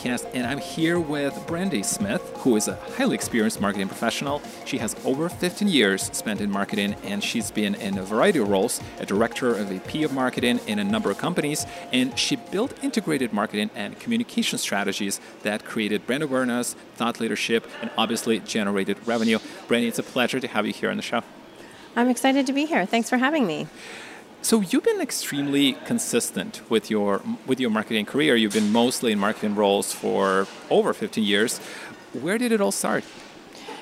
podcast, 0.00 0.28
and 0.34 0.46
I'm 0.46 0.58
here 0.58 0.98
with 0.98 1.46
Brandy 1.46 1.82
Smith, 1.82 2.22
who 2.38 2.56
is 2.56 2.68
a 2.68 2.76
highly 2.96 3.14
experienced 3.14 3.60
marketing 3.60 3.88
professional. 3.88 4.42
She 4.64 4.78
has 4.78 4.96
over 5.04 5.28
15 5.28 5.68
years 5.68 6.02
spent 6.16 6.40
in 6.40 6.50
marketing, 6.50 6.94
and 7.04 7.22
she's 7.22 7.50
been 7.50 7.74
in 7.74 7.98
a 7.98 8.02
variety 8.02 8.38
of 8.38 8.48
roles 8.48 8.80
a 8.98 9.06
director, 9.06 9.54
a 9.56 9.64
VP 9.64 10.04
of 10.04 10.12
marketing 10.12 10.60
in 10.66 10.78
a 10.78 10.84
number 10.84 11.10
of 11.10 11.18
companies, 11.18 11.66
and 11.92 12.18
she 12.18 12.36
built 12.36 12.72
integrated 12.82 13.32
marketing 13.32 13.70
and 13.74 13.98
communication 13.98 14.58
strategies 14.58 15.20
that 15.42 15.64
created 15.64 16.06
brand 16.06 16.22
awareness, 16.22 16.74
thought 16.94 17.20
leadership, 17.20 17.66
and 17.82 17.90
obviously 17.98 18.40
generated 18.40 18.96
revenue. 19.06 19.38
Brandy, 19.68 19.88
it's 19.88 19.98
a 19.98 20.02
pleasure 20.02 20.40
to 20.40 20.48
have 20.48 20.66
you 20.66 20.72
here 20.72 20.90
on 20.90 20.96
the 20.96 21.02
show. 21.02 21.22
I'm 21.96 22.08
excited 22.08 22.46
to 22.46 22.52
be 22.52 22.66
here. 22.66 22.86
Thanks 22.86 23.10
for 23.10 23.18
having 23.18 23.46
me. 23.46 23.66
So 24.42 24.62
you've 24.62 24.84
been 24.84 25.02
extremely 25.02 25.74
consistent 25.84 26.62
with 26.70 26.90
your 26.90 27.20
with 27.46 27.60
your 27.60 27.70
marketing 27.70 28.06
career. 28.06 28.36
You've 28.36 28.54
been 28.54 28.72
mostly 28.72 29.12
in 29.12 29.18
marketing 29.18 29.54
roles 29.54 29.92
for 29.92 30.46
over 30.70 30.94
15 30.94 31.22
years. 31.22 31.58
Where 32.14 32.38
did 32.38 32.50
it 32.50 32.60
all 32.60 32.72
start? 32.72 33.04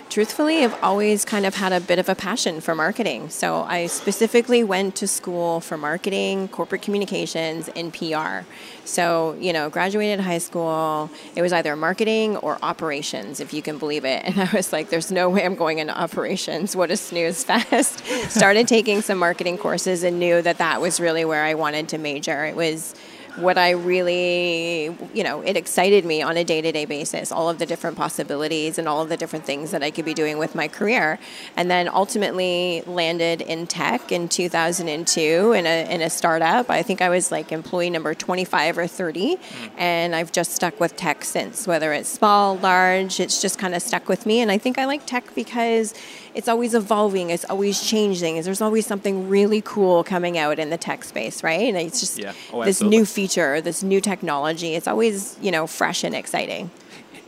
Truthfully, 0.09 0.65
I've 0.65 0.83
always 0.83 1.25
kind 1.25 1.47
of 1.47 1.55
had 1.55 1.73
a 1.73 1.81
bit 1.81 1.99
of 1.99 2.09
a 2.09 2.15
passion 2.15 2.61
for 2.61 2.75
marketing. 2.75 3.29
So 3.31 3.63
I 3.63 3.87
specifically 3.87 4.65
went 4.65 4.97
to 4.97 5.09
school 5.09 5.61
for 5.61 5.77
marketing, 5.77 6.49
corporate 6.49 6.83
communications, 6.83 7.69
and 7.77 7.93
PR. 7.93 8.47
So, 8.85 9.37
you 9.39 9.53
know, 9.53 9.69
graduated 9.69 10.21
high 10.21 10.39
school, 10.39 11.11
it 11.37 11.43
was 11.43 11.53
either 11.53 11.77
marketing 11.77 12.37
or 12.39 12.59
operations, 12.63 13.41
if 13.41 13.53
you 13.53 13.63
can 13.63 13.79
believe 13.79 14.05
it. 14.05 14.25
And 14.25 14.41
I 14.49 14.51
was 14.53 14.73
like, 14.73 14.91
there's 14.91 15.13
no 15.13 15.29
way 15.29 15.45
I'm 15.45 15.55
going 15.55 15.79
into 15.79 15.97
operations. 15.99 16.75
What 16.75 16.91
a 16.91 16.97
snooze 16.97 17.45
fest. 17.45 18.05
Started 18.31 18.67
taking 18.67 19.03
some 19.03 19.19
marketing 19.19 19.59
courses 19.59 20.03
and 20.03 20.19
knew 20.19 20.41
that 20.43 20.59
that 20.59 20.81
was 20.81 21.01
really 21.01 21.25
where 21.25 21.45
I 21.45 21.55
wanted 21.55 21.89
to 21.91 21.99
major. 21.99 22.45
It 22.45 22.57
was 22.57 22.95
what 23.41 23.59
I 23.59 23.71
really, 23.71 24.97
you 25.15 25.25
know, 25.25 25.41
it 25.43 25.57
excited 25.57 26.05
me 26.05 26.23
on 26.23 26.37
a 26.37 26.45
day 26.45 26.61
to 26.61 26.73
day 26.73 26.85
basis, 26.85 27.33
all 27.33 27.49
of 27.49 27.59
the 27.59 27.67
different 27.67 27.97
possibilities 27.97 28.79
and 28.79 28.89
all 28.89 29.03
of 29.03 29.09
the 29.09 29.17
different 29.17 29.45
things 29.45 29.71
that 29.71 29.83
I 29.83 29.91
could 29.91 30.05
be 30.05 30.15
doing 30.15 30.39
with 30.39 30.55
my 30.55 30.69
career. 30.69 31.19
And 31.57 31.71
then 31.71 31.89
ultimately 31.89 32.83
landed 32.87 33.41
in 33.41 33.67
tech 33.67 34.13
in 34.13 34.29
2002 34.29 35.53
in 35.53 35.67
a, 35.67 35.95
in 35.95 36.03
a 36.03 36.11
startup. 36.11 36.71
I 36.71 36.83
think 36.83 37.03
I 37.03 37.09
was 37.09 37.31
like 37.31 37.53
employee 37.53 37.91
number 37.91 38.15
25 38.15 38.79
or 38.79 38.87
30, 38.87 39.37
mm. 39.37 39.71
and 39.77 40.15
I've 40.15 40.33
just 40.33 40.53
stuck 40.53 40.79
with 40.81 40.97
tech 40.97 41.25
since, 41.25 41.67
whether 41.67 41.93
it's 41.93 42.09
small, 42.09 42.57
large, 42.57 43.21
it's 43.21 43.41
just 43.41 43.59
kind 43.59 43.75
of 43.75 43.83
stuck 43.83 44.09
with 44.09 44.27
me. 44.27 44.41
And 44.41 44.51
I 44.51 44.59
think 44.59 44.79
I 44.79 44.85
like 44.85 45.07
tech 45.07 45.35
because 45.35 45.95
it's 46.39 46.47
always 46.47 46.73
evolving, 46.73 47.31
it's 47.31 47.45
always 47.47 47.83
changing. 47.85 48.41
There's 48.41 48.61
always 48.61 48.87
something 48.87 49.29
really 49.29 49.61
cool 49.61 50.05
coming 50.05 50.39
out 50.39 50.61
in 50.61 50.71
the 50.71 50.79
tech 50.79 51.03
space, 51.03 51.43
right? 51.43 51.63
And 51.63 51.77
it's 51.77 51.99
just 51.99 52.17
yeah. 52.17 52.33
oh, 52.53 52.65
this 52.65 52.81
new 52.81 53.05
feature, 53.05 53.61
this 53.61 53.83
new 53.83 54.01
technology. 54.01 54.77
It's 54.77 54.87
always, 54.87 55.37
you 55.43 55.51
know, 55.51 55.67
fresh 55.67 56.05
and 56.05 56.15
exciting. 56.15 56.71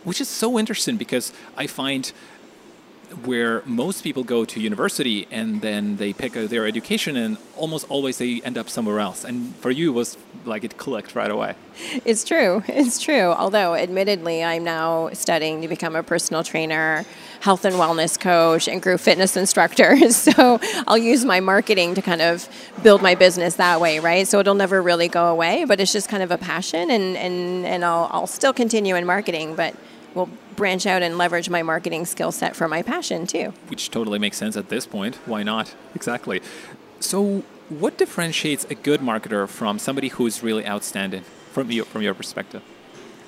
Which 0.05 0.21
is 0.21 0.29
so 0.29 0.61
interesting 0.61 0.97
because 0.97 1.33
I 1.57 1.67
find 1.67 2.13
where 3.25 3.63
most 3.67 4.03
people 4.03 4.25
go 4.25 4.45
to 4.45 4.61
university 4.61 5.27
and 5.31 5.61
then 5.61 5.97
they 5.97 6.13
pick 6.13 6.33
their 6.33 6.67
education 6.67 7.17
and 7.17 7.37
almost 7.57 7.87
always 7.89 8.19
they 8.19 8.41
end 8.43 8.57
up 8.57 8.69
somewhere 8.69 9.01
else. 9.01 9.25
And 9.25 9.55
for 9.57 9.71
you 9.71 9.91
it 9.91 9.95
was 9.95 10.17
like 10.45 10.65
it 10.65 10.79
clicked 10.79 11.15
right 11.15 11.31
away. 11.31 11.55
It's 12.05 12.25
true. 12.25 12.63
It's 12.69 13.01
true. 13.01 13.29
Although 13.43 13.75
admittedly 13.75 14.43
i'm 14.45 14.65
now 14.65 15.11
studying 15.13 15.61
to 15.63 15.69
become 15.69 15.95
a 15.97 16.03
personal 16.03 16.43
trainer 16.43 17.05
health 17.41 17.65
and 17.65 17.77
wellness 17.77 18.19
coach 18.19 18.69
and 18.69 18.81
group 18.81 19.01
fitness 19.01 19.37
instructor. 19.37 19.97
So 20.11 20.61
i'll 20.87 20.99
use 20.99 21.25
my 21.25 21.41
marketing 21.41 21.95
to 21.95 22.03
kind 22.03 22.23
of 22.23 22.49
build 22.83 23.03
my 23.03 23.15
business 23.15 23.57
that 23.57 23.81
way 23.81 23.99
right? 23.99 24.27
So 24.27 24.41
it'll 24.41 24.55
never 24.55 24.81
really 24.81 25.09
go 25.09 25.27
away 25.27 25.65
but 25.65 25.81
it's 25.81 25.93
just 25.93 26.09
kind 26.09 26.23
of 26.23 26.31
a 26.31 26.39
passion 26.39 26.91
and 26.91 27.17
and, 27.17 27.67
and 27.67 27.85
I'll, 27.85 28.09
I'll 28.11 28.27
still 28.27 28.53
continue 28.53 28.95
in 28.97 29.05
marketing 29.07 29.55
but 29.55 29.75
will 30.15 30.29
branch 30.57 30.87
out 30.87 31.03
and 31.03 31.17
leverage 31.19 31.49
my 31.49 31.63
marketing 31.63 32.05
skill 32.05 32.33
set 32.33 32.57
for 32.57 32.69
my 32.69 32.83
passion 32.83 33.27
too. 33.27 33.53
Which 33.69 33.91
totally 33.91 34.19
makes 34.19 34.37
sense 34.37 34.57
at 34.57 34.69
this 34.69 34.87
point. 34.87 35.17
Why 35.27 35.43
not? 35.43 35.75
Exactly. 35.95 36.41
So, 37.01 37.43
what 37.69 37.97
differentiates 37.97 38.65
a 38.65 38.75
good 38.75 39.01
marketer 39.01 39.49
from 39.49 39.79
somebody 39.79 40.09
who's 40.09 40.43
really 40.43 40.67
outstanding 40.67 41.23
from 41.53 41.71
your, 41.71 41.85
from 41.85 42.03
your 42.03 42.15
perspective? 42.15 42.63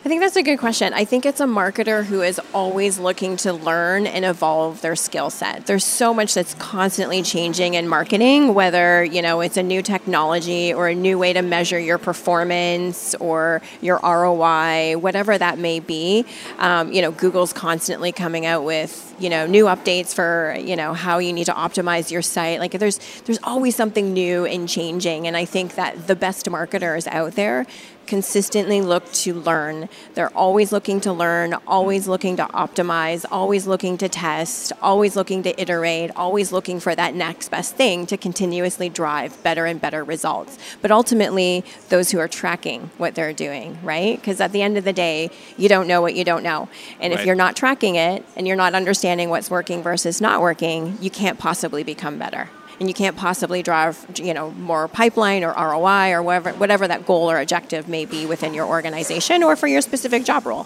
I 0.04 0.08
think 0.08 0.20
that's 0.20 0.34
a 0.34 0.42
good 0.42 0.58
question. 0.58 0.92
I 0.94 1.04
think 1.04 1.24
it's 1.24 1.38
a 1.38 1.44
marketer 1.44 2.04
who 2.04 2.22
is 2.22 2.40
always 2.52 2.98
looking 2.98 3.36
to 3.36 3.52
learn 3.52 4.08
and 4.08 4.24
evolve 4.24 4.80
their 4.80 4.96
skill 4.96 5.30
set. 5.30 5.66
There's 5.66 5.84
so 5.84 6.12
much 6.12 6.34
that's 6.34 6.54
constantly 6.54 7.22
changing 7.22 7.74
in 7.74 7.86
marketing, 7.86 8.52
whether, 8.52 9.04
you 9.04 9.22
know, 9.22 9.42
it's 9.42 9.56
a 9.56 9.62
new 9.62 9.80
technology 9.80 10.74
or 10.74 10.88
a 10.88 10.94
new 10.96 11.20
way 11.20 11.32
to 11.34 11.40
measure 11.40 11.78
your 11.78 11.98
performance 11.98 13.14
or 13.20 13.62
your 13.80 14.00
ROI, 14.02 14.98
whatever 14.98 15.38
that 15.38 15.60
may 15.60 15.78
be. 15.78 16.26
Um, 16.58 16.92
you 16.92 17.00
know, 17.00 17.12
Google's 17.12 17.52
constantly 17.52 18.10
coming 18.10 18.44
out 18.44 18.64
with, 18.64 19.14
you 19.20 19.30
know, 19.30 19.46
new 19.46 19.66
updates 19.66 20.12
for, 20.12 20.56
you 20.58 20.74
know, 20.74 20.94
how 20.94 21.18
you 21.18 21.32
need 21.32 21.44
to 21.44 21.54
optimize 21.54 22.10
your 22.10 22.22
site. 22.22 22.58
Like 22.58 22.72
there's 22.72 22.98
there's 23.22 23.38
always 23.44 23.76
something 23.76 24.12
new 24.12 24.46
and 24.46 24.68
changing. 24.68 25.28
And 25.28 25.36
I 25.36 25.44
think 25.44 25.76
that 25.76 26.08
the 26.08 26.16
best 26.16 26.50
marketers 26.50 27.06
out 27.06 27.36
there 27.36 27.68
consistently 28.06 28.80
look 28.80 29.10
to 29.12 29.34
learn. 29.34 29.88
They're 30.14 30.34
always 30.36 30.72
looking 30.72 31.00
to 31.02 31.12
learn, 31.12 31.54
always 31.66 32.08
looking 32.08 32.36
to 32.36 32.44
optimize, 32.44 33.24
always 33.30 33.66
looking 33.66 33.98
to 33.98 34.08
test, 34.08 34.72
always 34.80 35.16
looking 35.16 35.42
to 35.44 35.60
iterate, 35.60 36.10
always 36.16 36.52
looking 36.52 36.80
for 36.80 36.94
that 36.94 37.14
next 37.14 37.50
best 37.50 37.76
thing 37.76 38.06
to 38.06 38.16
continuously 38.16 38.88
drive 38.88 39.42
better 39.42 39.66
and 39.66 39.80
better 39.80 40.04
results. 40.04 40.58
But 40.80 40.90
ultimately, 40.90 41.64
those 41.88 42.10
who 42.10 42.18
are 42.18 42.28
tracking 42.28 42.90
what 42.98 43.14
they're 43.14 43.32
doing, 43.32 43.78
right? 43.82 44.16
Because 44.16 44.40
at 44.40 44.52
the 44.52 44.62
end 44.62 44.78
of 44.78 44.84
the 44.84 44.92
day, 44.92 45.30
you 45.56 45.68
don't 45.68 45.86
know 45.86 46.00
what 46.00 46.14
you 46.14 46.24
don't 46.24 46.42
know. 46.42 46.68
And 47.00 47.12
right. 47.12 47.20
if 47.20 47.26
you're 47.26 47.34
not 47.34 47.56
tracking 47.56 47.96
it 47.96 48.24
and 48.36 48.46
you're 48.46 48.56
not 48.56 48.74
understanding 48.74 49.30
what's 49.30 49.50
working 49.50 49.82
versus 49.82 50.20
not 50.20 50.40
working, 50.40 50.98
you 51.00 51.10
can't 51.10 51.38
possibly 51.38 51.82
become 51.82 52.18
better 52.18 52.48
and 52.80 52.88
you 52.88 52.94
can't 52.94 53.16
possibly 53.16 53.62
drive 53.62 54.04
you 54.16 54.34
know 54.34 54.50
more 54.52 54.88
pipeline 54.88 55.44
or 55.44 55.52
ROI 55.52 56.12
or 56.12 56.22
whatever 56.22 56.52
whatever 56.52 56.88
that 56.88 57.06
goal 57.06 57.30
or 57.30 57.40
objective 57.40 57.88
may 57.88 58.04
be 58.04 58.26
within 58.26 58.54
your 58.54 58.66
organization 58.66 59.42
or 59.42 59.56
for 59.56 59.66
your 59.66 59.80
specific 59.80 60.24
job 60.24 60.46
role. 60.46 60.64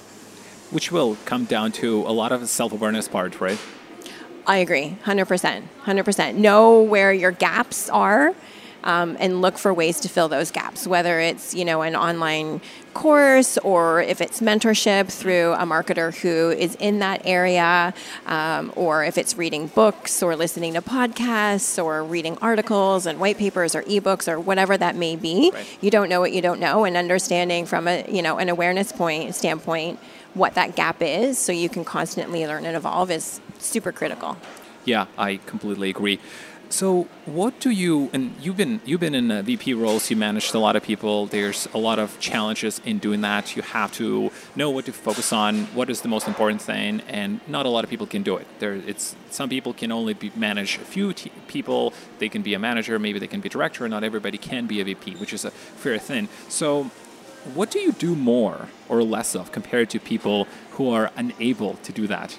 Which 0.70 0.90
will 0.90 1.16
come 1.24 1.44
down 1.44 1.72
to 1.72 2.02
a 2.02 2.10
lot 2.10 2.32
of 2.32 2.40
the 2.40 2.48
self-awareness 2.48 3.08
part, 3.08 3.40
right? 3.40 3.58
I 4.48 4.58
agree, 4.58 4.96
100%. 5.04 5.62
100%. 5.84 6.34
Know 6.34 6.80
where 6.80 7.12
your 7.12 7.32
gaps 7.32 7.88
are 7.90 8.34
um, 8.86 9.16
and 9.18 9.42
look 9.42 9.58
for 9.58 9.74
ways 9.74 10.00
to 10.00 10.08
fill 10.08 10.28
those 10.28 10.50
gaps, 10.50 10.86
whether 10.86 11.18
it's 11.18 11.54
you 11.54 11.64
know 11.64 11.82
an 11.82 11.94
online 11.94 12.60
course 12.94 13.58
or 13.58 14.00
if 14.00 14.22
it's 14.22 14.40
mentorship 14.40 15.12
through 15.12 15.52
a 15.52 15.64
marketer 15.66 16.16
who 16.22 16.50
is 16.50 16.76
in 16.76 17.00
that 17.00 17.20
area, 17.26 17.92
um, 18.26 18.72
or 18.76 19.04
if 19.04 19.18
it's 19.18 19.36
reading 19.36 19.66
books 19.66 20.22
or 20.22 20.36
listening 20.36 20.72
to 20.74 20.80
podcasts 20.80 21.82
or 21.82 22.02
reading 22.04 22.38
articles 22.40 23.04
and 23.04 23.18
white 23.20 23.36
papers 23.36 23.74
or 23.74 23.82
ebooks 23.82 24.28
or 24.32 24.38
whatever 24.40 24.78
that 24.78 24.94
may 24.94 25.16
be. 25.16 25.50
Right. 25.52 25.78
You 25.82 25.90
don't 25.90 26.08
know 26.08 26.20
what 26.20 26.32
you 26.32 26.40
don't 26.40 26.60
know, 26.60 26.84
and 26.84 26.96
understanding 26.96 27.66
from 27.66 27.88
a 27.88 28.06
you 28.08 28.22
know 28.22 28.38
an 28.38 28.48
awareness 28.48 28.92
point 28.92 29.34
standpoint 29.34 29.98
what 30.34 30.54
that 30.54 30.76
gap 30.76 31.02
is, 31.02 31.38
so 31.38 31.50
you 31.50 31.68
can 31.68 31.84
constantly 31.84 32.46
learn 32.46 32.64
and 32.66 32.76
evolve 32.76 33.10
is 33.10 33.40
super 33.58 33.90
critical. 33.90 34.36
Yeah, 34.84 35.06
I 35.18 35.40
completely 35.46 35.90
agree. 35.90 36.20
So, 36.68 37.06
what 37.26 37.60
do 37.60 37.70
you 37.70 38.10
and 38.12 38.34
you've 38.40 38.56
been 38.56 38.80
you've 38.84 39.00
been 39.00 39.14
in 39.14 39.30
uh, 39.30 39.42
VP 39.42 39.74
roles. 39.74 40.10
You 40.10 40.16
managed 40.16 40.54
a 40.54 40.58
lot 40.58 40.74
of 40.74 40.82
people. 40.82 41.26
There's 41.26 41.68
a 41.72 41.78
lot 41.78 41.98
of 42.00 42.18
challenges 42.18 42.80
in 42.84 42.98
doing 42.98 43.20
that. 43.20 43.54
You 43.54 43.62
have 43.62 43.92
to 43.92 44.32
know 44.56 44.70
what 44.70 44.84
to 44.86 44.92
focus 44.92 45.32
on. 45.32 45.66
What 45.66 45.88
is 45.90 46.00
the 46.00 46.08
most 46.08 46.26
important 46.26 46.60
thing, 46.60 47.02
and 47.08 47.40
not 47.46 47.66
a 47.66 47.68
lot 47.68 47.84
of 47.84 47.90
people 47.90 48.06
can 48.06 48.22
do 48.22 48.36
it. 48.36 48.46
There, 48.58 48.74
it's 48.74 49.14
some 49.30 49.48
people 49.48 49.72
can 49.74 49.92
only 49.92 50.14
be, 50.14 50.32
manage 50.34 50.76
a 50.76 50.84
few 50.84 51.12
t- 51.12 51.30
people. 51.46 51.92
They 52.18 52.28
can 52.28 52.42
be 52.42 52.54
a 52.54 52.58
manager. 52.58 52.98
Maybe 52.98 53.20
they 53.20 53.28
can 53.28 53.40
be 53.40 53.48
a 53.48 53.52
director. 53.52 53.88
Not 53.88 54.02
everybody 54.02 54.38
can 54.38 54.66
be 54.66 54.80
a 54.80 54.84
VP, 54.84 55.16
which 55.16 55.32
is 55.32 55.44
a 55.44 55.52
fair 55.52 55.98
thing. 55.98 56.28
So, 56.48 56.90
what 57.54 57.70
do 57.70 57.78
you 57.78 57.92
do 57.92 58.16
more 58.16 58.68
or 58.88 59.04
less 59.04 59.36
of 59.36 59.52
compared 59.52 59.88
to 59.90 60.00
people 60.00 60.48
who 60.72 60.90
are 60.90 61.12
unable 61.16 61.74
to 61.84 61.92
do 61.92 62.08
that? 62.08 62.38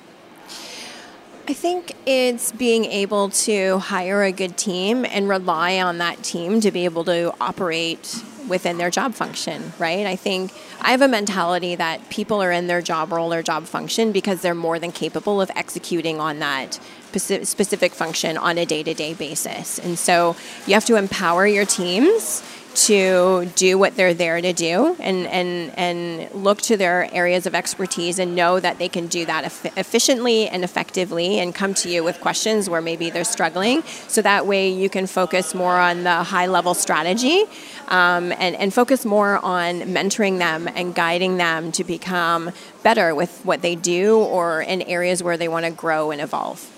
I 1.49 1.53
think 1.53 1.93
it's 2.05 2.51
being 2.51 2.83
able 2.83 3.29
to 3.29 3.77
hire 3.79 4.21
a 4.21 4.33
good 4.33 4.57
team 4.57 5.05
and 5.05 5.29
rely 5.29 5.79
on 5.79 5.99
that 5.99 6.21
team 6.21 6.59
to 6.59 6.71
be 6.71 6.83
able 6.83 7.05
to 7.05 7.33
operate 7.39 8.21
within 8.49 8.77
their 8.77 8.89
job 8.89 9.13
function, 9.13 9.71
right? 9.79 10.05
I 10.05 10.17
think 10.17 10.51
I 10.81 10.91
have 10.91 11.01
a 11.01 11.07
mentality 11.07 11.75
that 11.75 12.09
people 12.09 12.43
are 12.43 12.51
in 12.51 12.67
their 12.67 12.81
job 12.81 13.13
role 13.13 13.33
or 13.33 13.41
job 13.43 13.63
function 13.63 14.11
because 14.11 14.41
they're 14.41 14.53
more 14.53 14.77
than 14.77 14.91
capable 14.91 15.39
of 15.39 15.49
executing 15.55 16.19
on 16.19 16.39
that 16.39 16.81
specific 17.13 17.93
function 17.93 18.37
on 18.37 18.57
a 18.57 18.65
day 18.65 18.83
to 18.83 18.93
day 18.93 19.13
basis. 19.13 19.79
And 19.79 19.97
so 19.97 20.35
you 20.65 20.73
have 20.73 20.85
to 20.85 20.97
empower 20.97 21.47
your 21.47 21.65
teams 21.65 22.43
to 22.77 23.49
do 23.55 23.75
what 23.75 23.95
they're 23.95 24.13
there 24.13 24.39
to 24.39 24.53
do 24.53 24.95
and, 24.99 25.25
and, 25.27 25.75
and 25.77 26.31
look 26.31 26.61
to 26.61 26.77
their 26.77 27.11
areas 27.11 27.47
of 27.47 27.55
expertise 27.55 28.19
and 28.19 28.35
know 28.35 28.59
that 28.59 28.77
they 28.77 28.87
can 28.87 29.07
do 29.07 29.25
that 29.25 29.45
efficiently 29.75 30.47
and 30.47 30.63
effectively 30.63 31.39
and 31.39 31.55
come 31.55 31.73
to 31.73 31.89
you 31.89 32.03
with 32.03 32.21
questions 32.21 32.69
where 32.69 32.81
maybe 32.81 33.09
they're 33.09 33.23
struggling. 33.23 33.81
So 34.07 34.21
that 34.21 34.45
way 34.45 34.69
you 34.69 34.89
can 34.89 35.07
focus 35.07 35.55
more 35.55 35.77
on 35.77 36.03
the 36.03 36.23
high 36.23 36.45
level 36.45 36.75
strategy 36.75 37.45
um, 37.87 38.31
and, 38.33 38.55
and 38.55 38.71
focus 38.71 39.05
more 39.05 39.43
on 39.43 39.81
mentoring 39.81 40.37
them 40.37 40.69
and 40.75 40.93
guiding 40.93 41.37
them 41.37 41.71
to 41.71 41.83
become 41.83 42.51
better 42.83 43.15
with 43.15 43.41
what 43.43 43.63
they 43.63 43.75
do 43.75 44.19
or 44.19 44.61
in 44.61 44.83
areas 44.83 45.23
where 45.23 45.35
they 45.35 45.47
want 45.47 45.65
to 45.65 45.71
grow 45.71 46.11
and 46.11 46.21
evolve. 46.21 46.71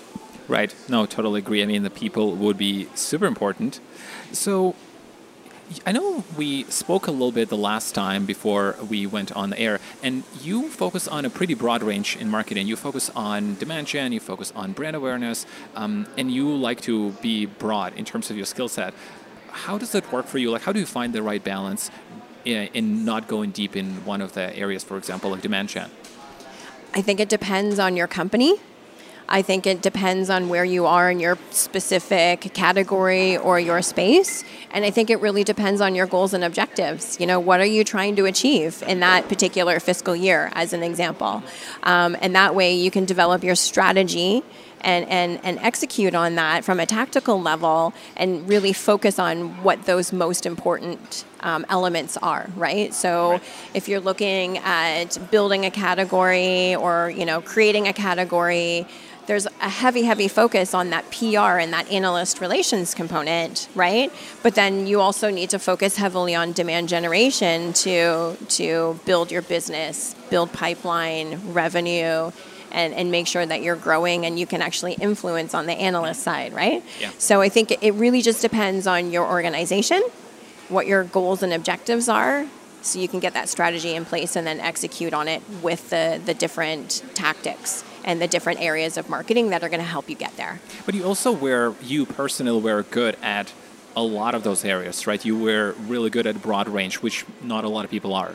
Right. 0.48 0.74
No, 0.88 1.04
totally 1.04 1.40
agree. 1.40 1.62
I 1.62 1.66
mean, 1.66 1.82
the 1.82 1.90
people 1.90 2.34
would 2.36 2.56
be 2.56 2.88
super 2.94 3.26
important. 3.26 3.80
So, 4.32 4.74
I 5.86 5.92
know 5.92 6.24
we 6.36 6.64
spoke 6.64 7.06
a 7.06 7.12
little 7.12 7.30
bit 7.30 7.48
the 7.48 7.56
last 7.56 7.94
time 7.94 8.26
before 8.26 8.74
we 8.88 9.06
went 9.06 9.30
on 9.32 9.50
the 9.50 9.58
air, 9.58 9.78
and 10.02 10.24
you 10.42 10.68
focus 10.68 11.06
on 11.06 11.24
a 11.24 11.30
pretty 11.30 11.54
broad 11.54 11.82
range 11.82 12.16
in 12.16 12.28
marketing. 12.28 12.66
You 12.66 12.74
focus 12.74 13.08
on 13.14 13.54
demand 13.54 13.86
gen, 13.86 14.10
you 14.10 14.18
focus 14.18 14.52
on 14.56 14.72
brand 14.72 14.96
awareness, 14.96 15.46
um, 15.76 16.08
and 16.18 16.32
you 16.32 16.56
like 16.56 16.80
to 16.82 17.12
be 17.22 17.46
broad 17.46 17.94
in 17.96 18.04
terms 18.04 18.30
of 18.30 18.36
your 18.36 18.46
skill 18.46 18.68
set. 18.68 18.94
How 19.50 19.78
does 19.78 19.92
that 19.92 20.12
work 20.12 20.26
for 20.26 20.38
you? 20.38 20.50
Like, 20.50 20.62
how 20.62 20.72
do 20.72 20.80
you 20.80 20.86
find 20.86 21.12
the 21.12 21.22
right 21.22 21.42
balance 21.42 21.90
in, 22.44 22.68
in 22.74 23.04
not 23.04 23.28
going 23.28 23.52
deep 23.52 23.76
in 23.76 24.04
one 24.04 24.20
of 24.20 24.32
the 24.32 24.56
areas, 24.56 24.82
for 24.82 24.96
example, 24.96 25.30
like 25.30 25.40
demand 25.40 25.68
gen? 25.68 25.90
I 26.94 27.02
think 27.02 27.20
it 27.20 27.28
depends 27.28 27.78
on 27.78 27.96
your 27.96 28.08
company. 28.08 28.56
I 29.32 29.42
think 29.42 29.64
it 29.64 29.80
depends 29.80 30.28
on 30.28 30.48
where 30.48 30.64
you 30.64 30.86
are 30.86 31.08
in 31.08 31.20
your 31.20 31.38
specific 31.52 32.52
category 32.52 33.36
or 33.36 33.60
your 33.60 33.80
space. 33.80 34.42
And 34.72 34.84
I 34.84 34.90
think 34.90 35.08
it 35.08 35.20
really 35.20 35.44
depends 35.44 35.80
on 35.80 35.94
your 35.94 36.06
goals 36.06 36.34
and 36.34 36.42
objectives. 36.42 37.18
You 37.20 37.26
know, 37.26 37.38
what 37.38 37.60
are 37.60 37.66
you 37.66 37.84
trying 37.84 38.16
to 38.16 38.24
achieve 38.26 38.82
in 38.88 38.98
that 39.00 39.28
particular 39.28 39.78
fiscal 39.78 40.16
year, 40.16 40.50
as 40.54 40.72
an 40.72 40.82
example? 40.82 41.44
Um, 41.84 42.16
and 42.20 42.34
that 42.34 42.56
way 42.56 42.74
you 42.74 42.90
can 42.90 43.04
develop 43.04 43.44
your 43.44 43.54
strategy 43.54 44.42
and, 44.80 45.08
and, 45.08 45.38
and 45.44 45.58
execute 45.60 46.16
on 46.16 46.34
that 46.34 46.64
from 46.64 46.80
a 46.80 46.86
tactical 46.86 47.40
level 47.40 47.94
and 48.16 48.48
really 48.48 48.72
focus 48.72 49.20
on 49.20 49.62
what 49.62 49.84
those 49.84 50.12
most 50.12 50.44
important 50.44 51.24
um, 51.42 51.66
elements 51.68 52.16
are, 52.16 52.48
right? 52.56 52.92
So 52.94 53.32
right. 53.32 53.42
if 53.74 53.88
you're 53.88 54.00
looking 54.00 54.58
at 54.58 55.18
building 55.30 55.64
a 55.64 55.70
category 55.70 56.74
or, 56.74 57.10
you 57.10 57.24
know, 57.24 57.40
creating 57.40 57.88
a 57.88 57.92
category, 57.92 58.86
there's 59.26 59.46
a 59.46 59.68
heavy, 59.68 60.02
heavy 60.02 60.26
focus 60.26 60.74
on 60.74 60.90
that 60.90 61.08
PR 61.10 61.58
and 61.58 61.72
that 61.72 61.88
analyst 61.90 62.40
relations 62.40 62.94
component, 62.94 63.68
right? 63.74 64.12
But 64.42 64.56
then 64.56 64.86
you 64.86 65.00
also 65.00 65.30
need 65.30 65.50
to 65.50 65.58
focus 65.58 65.96
heavily 65.96 66.34
on 66.34 66.52
demand 66.52 66.88
generation 66.88 67.72
to 67.74 68.36
to 68.48 68.98
build 69.04 69.30
your 69.30 69.42
business, 69.42 70.14
build 70.30 70.52
pipeline, 70.52 71.52
revenue, 71.52 72.32
and, 72.72 72.94
and 72.94 73.10
make 73.10 73.26
sure 73.26 73.44
that 73.44 73.62
you're 73.62 73.76
growing 73.76 74.26
and 74.26 74.38
you 74.38 74.46
can 74.46 74.62
actually 74.62 74.94
influence 74.94 75.54
on 75.54 75.66
the 75.66 75.74
analyst 75.74 76.22
side, 76.22 76.52
right? 76.52 76.82
Yeah. 77.00 77.10
So 77.18 77.40
I 77.40 77.48
think 77.48 77.82
it 77.82 77.94
really 77.94 78.22
just 78.22 78.42
depends 78.42 78.86
on 78.86 79.10
your 79.10 79.26
organization, 79.26 80.02
what 80.70 80.86
your 80.86 81.04
goals 81.04 81.42
and 81.42 81.52
objectives 81.52 82.08
are, 82.08 82.46
so 82.82 82.98
you 82.98 83.08
can 83.08 83.20
get 83.20 83.34
that 83.34 83.48
strategy 83.48 83.94
in 83.94 84.04
place 84.04 84.36
and 84.36 84.46
then 84.46 84.60
execute 84.60 85.12
on 85.12 85.28
it 85.28 85.42
with 85.62 85.90
the, 85.90 86.20
the 86.24 86.34
different 86.34 87.02
tactics 87.14 87.84
and 88.04 88.22
the 88.22 88.28
different 88.28 88.60
areas 88.60 88.96
of 88.96 89.10
marketing 89.10 89.50
that 89.50 89.62
are 89.62 89.68
going 89.68 89.80
to 89.80 89.86
help 89.86 90.08
you 90.08 90.16
get 90.16 90.36
there. 90.36 90.60
But 90.86 90.94
you 90.94 91.04
also 91.04 91.32
were, 91.32 91.74
you 91.82 92.06
personally 92.06 92.60
were 92.60 92.82
good 92.84 93.16
at 93.22 93.52
a 93.94 94.02
lot 94.02 94.34
of 94.34 94.44
those 94.44 94.64
areas, 94.64 95.06
right? 95.06 95.22
You 95.24 95.38
were 95.38 95.74
really 95.86 96.10
good 96.10 96.26
at 96.26 96.40
broad 96.40 96.68
range, 96.68 96.96
which 96.96 97.26
not 97.42 97.64
a 97.64 97.68
lot 97.68 97.84
of 97.84 97.90
people 97.90 98.14
are. 98.14 98.34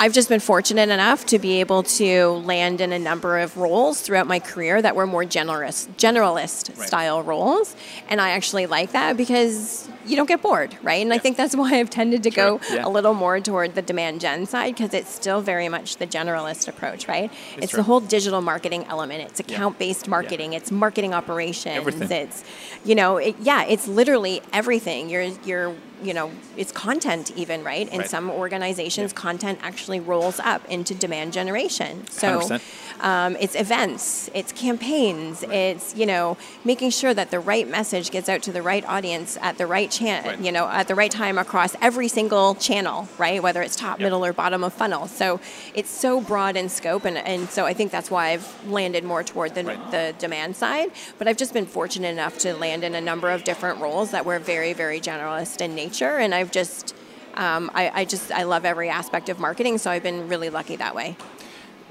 I've 0.00 0.14
just 0.14 0.30
been 0.30 0.40
fortunate 0.40 0.88
enough 0.88 1.26
to 1.26 1.38
be 1.38 1.60
able 1.60 1.82
to 1.82 2.28
land 2.28 2.80
in 2.80 2.90
a 2.90 2.98
number 2.98 3.38
of 3.38 3.58
roles 3.58 4.00
throughout 4.00 4.26
my 4.26 4.40
career 4.40 4.80
that 4.80 4.96
were 4.96 5.06
more 5.06 5.24
generalist, 5.24 5.88
generalist 5.98 6.78
right. 6.78 6.88
style 6.88 7.22
roles, 7.22 7.76
and 8.08 8.18
I 8.18 8.30
actually 8.30 8.64
like 8.64 8.92
that 8.92 9.18
because 9.18 9.90
you 10.06 10.16
don't 10.16 10.26
get 10.26 10.40
bored, 10.40 10.74
right? 10.82 11.02
And 11.02 11.10
yeah. 11.10 11.16
I 11.16 11.18
think 11.18 11.36
that's 11.36 11.54
why 11.60 11.78
I've 11.78 11.90
tended 11.90 12.22
to 12.22 12.30
sure. 12.30 12.58
go 12.58 12.74
yeah. 12.74 12.86
a 12.86 12.88
little 12.88 13.12
more 13.12 13.40
toward 13.40 13.74
the 13.74 13.82
demand 13.82 14.22
gen 14.22 14.46
side 14.46 14.74
because 14.74 14.94
it's 14.94 15.10
still 15.10 15.42
very 15.42 15.68
much 15.68 15.98
the 15.98 16.06
generalist 16.06 16.66
approach, 16.66 17.06
right? 17.06 17.30
It's, 17.56 17.64
it's 17.64 17.72
the 17.74 17.82
whole 17.82 18.00
digital 18.00 18.40
marketing 18.40 18.86
element. 18.88 19.20
It's 19.20 19.38
account 19.38 19.78
based 19.78 20.06
yeah. 20.06 20.12
marketing. 20.12 20.54
It's 20.54 20.70
marketing 20.70 21.12
operations. 21.12 21.76
Everything. 21.76 22.10
It's, 22.10 22.42
you 22.86 22.94
know, 22.94 23.18
it, 23.18 23.36
yeah, 23.40 23.64
it's 23.66 23.86
literally 23.86 24.40
everything. 24.50 25.10
You're 25.10 25.30
you're 25.44 25.74
you 26.02 26.14
know, 26.14 26.30
it's 26.56 26.72
content 26.72 27.32
even, 27.36 27.64
right? 27.64 27.88
In 27.92 28.00
right. 28.00 28.08
some 28.08 28.30
organizations, 28.30 29.12
content 29.12 29.58
actually 29.62 30.00
rolls 30.00 30.40
up 30.40 30.64
into 30.68 30.94
demand 30.94 31.32
generation. 31.32 32.06
So 32.08 32.58
um, 33.00 33.36
it's 33.36 33.54
events, 33.54 34.30
it's 34.34 34.52
campaigns, 34.52 35.42
right. 35.42 35.56
it's 35.56 35.94
you 35.96 36.06
know 36.06 36.36
making 36.64 36.90
sure 36.90 37.14
that 37.14 37.30
the 37.30 37.40
right 37.40 37.68
message 37.68 38.10
gets 38.10 38.28
out 38.28 38.42
to 38.42 38.52
the 38.52 38.62
right 38.62 38.84
audience 38.86 39.38
at 39.40 39.58
the 39.58 39.66
right 39.66 39.90
channel, 39.90 40.30
right. 40.30 40.40
you 40.40 40.52
know, 40.52 40.66
at 40.68 40.88
the 40.88 40.94
right 40.94 41.10
time 41.10 41.38
across 41.38 41.74
every 41.80 42.08
single 42.08 42.54
channel, 42.54 43.08
right? 43.18 43.42
Whether 43.42 43.62
it's 43.62 43.76
top, 43.76 43.98
yep. 43.98 44.06
middle, 44.06 44.24
or 44.24 44.32
bottom 44.32 44.64
of 44.64 44.72
funnel. 44.72 45.06
So 45.08 45.40
it's 45.74 45.90
so 45.90 46.20
broad 46.20 46.56
in 46.56 46.68
scope, 46.68 47.04
and, 47.04 47.16
and 47.18 47.48
so 47.48 47.66
I 47.66 47.74
think 47.74 47.90
that's 47.90 48.10
why 48.10 48.30
I've 48.30 48.68
landed 48.68 49.04
more 49.04 49.22
toward 49.22 49.54
the, 49.54 49.62
the 49.62 50.14
demand 50.18 50.56
side. 50.56 50.90
But 51.18 51.28
I've 51.28 51.36
just 51.36 51.52
been 51.52 51.66
fortunate 51.66 52.08
enough 52.08 52.38
to 52.38 52.54
land 52.54 52.84
in 52.84 52.94
a 52.94 53.00
number 53.00 53.30
of 53.30 53.44
different 53.44 53.80
roles 53.80 54.10
that 54.10 54.24
were 54.24 54.38
very, 54.38 54.72
very 54.72 55.00
generalist 55.00 55.60
in 55.60 55.74
nature, 55.74 55.89
and 56.18 56.34
I've 56.34 56.50
just 56.50 56.94
um, 57.34 57.70
I, 57.74 57.90
I 57.94 58.04
just 58.04 58.32
I 58.32 58.42
love 58.42 58.64
every 58.64 58.88
aspect 58.88 59.28
of 59.28 59.38
marketing, 59.38 59.78
so 59.78 59.90
I've 59.90 60.02
been 60.02 60.28
really 60.28 60.50
lucky 60.50 60.76
that 60.76 60.94
way. 60.94 61.16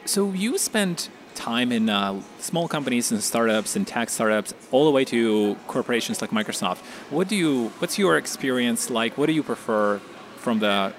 So 0.06 0.32
you 0.32 0.58
spent 0.58 1.10
time 1.36 1.72
in 1.72 1.90
uh, 1.90 2.22
small 2.40 2.68
companies 2.68 3.12
and 3.12 3.24
startups 3.24 3.76
and 3.76 3.88
tech 3.88 4.10
startups, 4.10 4.54
all 4.72 4.86
the 4.86 4.92
way 4.92 5.06
to 5.06 5.56
corporations 5.68 6.22
like 6.22 6.32
Microsoft. 6.32 6.80
What 7.10 7.28
do 7.28 7.36
you? 7.36 7.70
What's 7.80 7.98
your 7.98 8.18
experience 8.18 8.90
like? 8.90 9.18
What 9.18 9.28
do 9.28 9.34
you 9.34 9.44
prefer 9.44 10.00
from 10.38 10.60
the 10.60 10.94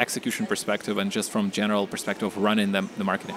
execution 0.00 0.46
perspective 0.46 0.98
and 0.98 1.10
just 1.10 1.30
from 1.30 1.50
general 1.50 1.86
perspective 1.86 2.26
of 2.26 2.36
running 2.36 2.72
the, 2.72 2.82
the 2.96 3.04
marketing? 3.04 3.36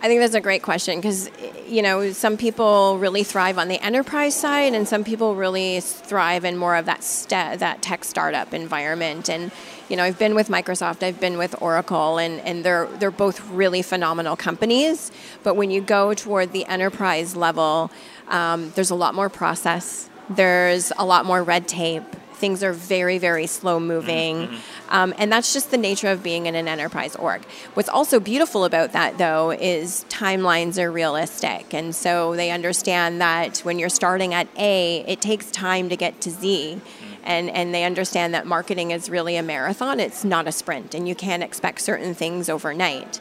I 0.00 0.06
think 0.06 0.20
that's 0.20 0.34
a 0.34 0.40
great 0.40 0.62
question 0.62 1.00
because, 1.00 1.28
you 1.66 1.82
know, 1.82 2.12
some 2.12 2.36
people 2.36 2.98
really 2.98 3.24
thrive 3.24 3.58
on 3.58 3.66
the 3.66 3.84
enterprise 3.84 4.34
side, 4.34 4.72
and 4.72 4.86
some 4.86 5.02
people 5.02 5.34
really 5.34 5.80
thrive 5.80 6.44
in 6.44 6.56
more 6.56 6.76
of 6.76 6.86
that 6.86 7.02
st- 7.02 7.58
that 7.58 7.82
tech 7.82 8.04
startup 8.04 8.54
environment. 8.54 9.28
And 9.28 9.50
you 9.88 9.96
know, 9.96 10.04
I've 10.04 10.18
been 10.18 10.34
with 10.34 10.48
Microsoft, 10.48 11.02
I've 11.02 11.18
been 11.18 11.36
with 11.36 11.60
Oracle, 11.60 12.18
and, 12.18 12.40
and 12.40 12.64
they're 12.64 12.86
they're 12.98 13.10
both 13.10 13.44
really 13.50 13.82
phenomenal 13.82 14.36
companies. 14.36 15.10
But 15.42 15.56
when 15.56 15.70
you 15.70 15.80
go 15.80 16.14
toward 16.14 16.52
the 16.52 16.64
enterprise 16.66 17.34
level, 17.34 17.90
um, 18.28 18.70
there's 18.76 18.90
a 18.90 18.94
lot 18.94 19.14
more 19.14 19.28
process. 19.28 20.08
There's 20.30 20.92
a 20.96 21.04
lot 21.04 21.24
more 21.24 21.42
red 21.42 21.66
tape 21.66 22.04
things 22.38 22.62
are 22.62 22.72
very, 22.72 23.18
very 23.18 23.46
slow 23.46 23.78
moving. 23.78 24.48
Mm-hmm. 24.48 24.56
Um, 24.90 25.14
and 25.18 25.30
that's 25.30 25.52
just 25.52 25.70
the 25.70 25.76
nature 25.76 26.08
of 26.08 26.22
being 26.22 26.46
in 26.46 26.54
an 26.54 26.68
enterprise 26.68 27.14
org. 27.16 27.44
What's 27.74 27.88
also 27.88 28.20
beautiful 28.20 28.64
about 28.64 28.92
that, 28.92 29.18
though, 29.18 29.50
is 29.50 30.04
timelines 30.08 30.82
are 30.82 30.90
realistic. 30.90 31.74
And 31.74 31.94
so 31.94 32.34
they 32.36 32.50
understand 32.50 33.20
that 33.20 33.58
when 33.58 33.78
you're 33.78 33.88
starting 33.88 34.32
at 34.32 34.48
A, 34.56 35.04
it 35.06 35.20
takes 35.20 35.50
time 35.50 35.88
to 35.88 35.96
get 35.96 36.20
to 36.22 36.30
Z. 36.30 36.80
Mm-hmm. 36.80 37.14
And, 37.24 37.50
and 37.50 37.74
they 37.74 37.84
understand 37.84 38.32
that 38.32 38.46
marketing 38.46 38.90
is 38.90 39.10
really 39.10 39.36
a 39.36 39.42
marathon, 39.42 40.00
it's 40.00 40.24
not 40.24 40.46
a 40.48 40.52
sprint, 40.52 40.94
and 40.94 41.06
you 41.06 41.14
can't 41.14 41.42
expect 41.42 41.82
certain 41.82 42.14
things 42.14 42.48
overnight. 42.48 43.20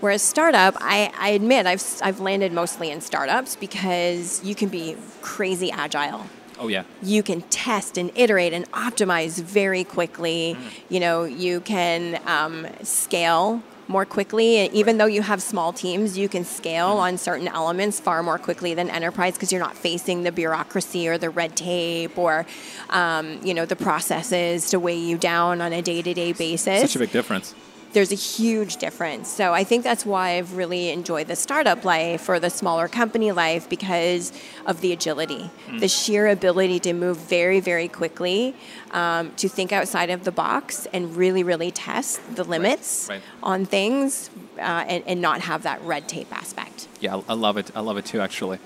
Whereas 0.00 0.22
startup, 0.22 0.74
I, 0.78 1.10
I 1.18 1.30
admit 1.30 1.66
I've, 1.66 1.82
I've 2.02 2.20
landed 2.20 2.52
mostly 2.52 2.90
in 2.90 3.00
startups 3.00 3.56
because 3.56 4.42
you 4.44 4.54
can 4.54 4.68
be 4.68 4.96
crazy 5.20 5.70
agile 5.70 6.26
Oh 6.58 6.68
yeah. 6.68 6.84
You 7.02 7.22
can 7.22 7.42
test 7.42 7.98
and 7.98 8.10
iterate 8.14 8.52
and 8.52 8.70
optimize 8.72 9.42
very 9.42 9.84
quickly. 9.84 10.56
Mm. 10.58 10.70
You 10.88 11.00
know, 11.00 11.24
you 11.24 11.60
can 11.60 12.20
um, 12.26 12.66
scale 12.82 13.62
more 13.88 14.04
quickly. 14.04 14.58
And 14.58 14.74
even 14.74 14.98
though 14.98 15.06
you 15.06 15.22
have 15.22 15.40
small 15.40 15.72
teams, 15.72 16.18
you 16.18 16.28
can 16.28 16.44
scale 16.44 16.96
mm. 16.96 17.00
on 17.00 17.18
certain 17.18 17.48
elements 17.48 18.00
far 18.00 18.22
more 18.22 18.38
quickly 18.38 18.74
than 18.74 18.90
enterprise 18.90 19.34
because 19.34 19.52
you're 19.52 19.60
not 19.60 19.76
facing 19.76 20.22
the 20.22 20.32
bureaucracy 20.32 21.08
or 21.08 21.18
the 21.18 21.30
red 21.30 21.56
tape 21.56 22.16
or, 22.18 22.46
um, 22.90 23.38
you 23.44 23.54
know, 23.54 23.66
the 23.66 23.76
processes 23.76 24.70
to 24.70 24.80
weigh 24.80 24.98
you 24.98 25.18
down 25.18 25.60
on 25.60 25.72
a 25.72 25.82
day-to-day 25.82 26.32
basis. 26.32 26.80
Such 26.80 26.96
a 26.96 27.00
big 27.00 27.12
difference 27.12 27.54
there's 27.96 28.12
a 28.12 28.14
huge 28.14 28.76
difference. 28.76 29.26
So 29.26 29.54
I 29.54 29.64
think 29.64 29.82
that's 29.82 30.04
why 30.04 30.36
I've 30.36 30.54
really 30.54 30.90
enjoyed 30.90 31.28
the 31.28 31.34
startup 31.34 31.82
life 31.82 32.28
or 32.28 32.38
the 32.38 32.50
smaller 32.50 32.88
company 32.88 33.32
life 33.32 33.70
because 33.70 34.34
of 34.66 34.82
the 34.82 34.92
agility, 34.92 35.50
mm. 35.66 35.80
the 35.80 35.88
sheer 35.88 36.26
ability 36.26 36.78
to 36.80 36.92
move 36.92 37.16
very, 37.16 37.58
very 37.58 37.88
quickly, 37.88 38.54
um, 38.90 39.32
to 39.36 39.48
think 39.48 39.72
outside 39.72 40.10
of 40.10 40.24
the 40.24 40.30
box 40.30 40.86
and 40.92 41.16
really, 41.16 41.42
really 41.42 41.70
test 41.70 42.20
the 42.36 42.44
limits 42.44 43.06
right. 43.08 43.14
Right. 43.14 43.22
on 43.42 43.64
things 43.64 44.28
uh, 44.58 44.84
and, 44.86 45.02
and 45.06 45.22
not 45.22 45.40
have 45.40 45.62
that 45.62 45.80
red 45.80 46.06
tape 46.06 46.30
aspect. 46.36 46.88
Yeah, 47.00 47.22
I 47.26 47.32
love 47.32 47.56
it. 47.56 47.70
I 47.74 47.80
love 47.80 47.96
it 47.96 48.04
too, 48.04 48.20
actually. 48.20 48.58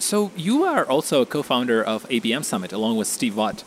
So 0.00 0.32
you 0.34 0.64
are 0.64 0.84
also 0.84 1.22
a 1.22 1.26
co-founder 1.26 1.80
of 1.80 2.08
ABM 2.08 2.44
Summit 2.44 2.72
along 2.72 2.96
with 2.96 3.06
Steve 3.06 3.36
Watt 3.36 3.62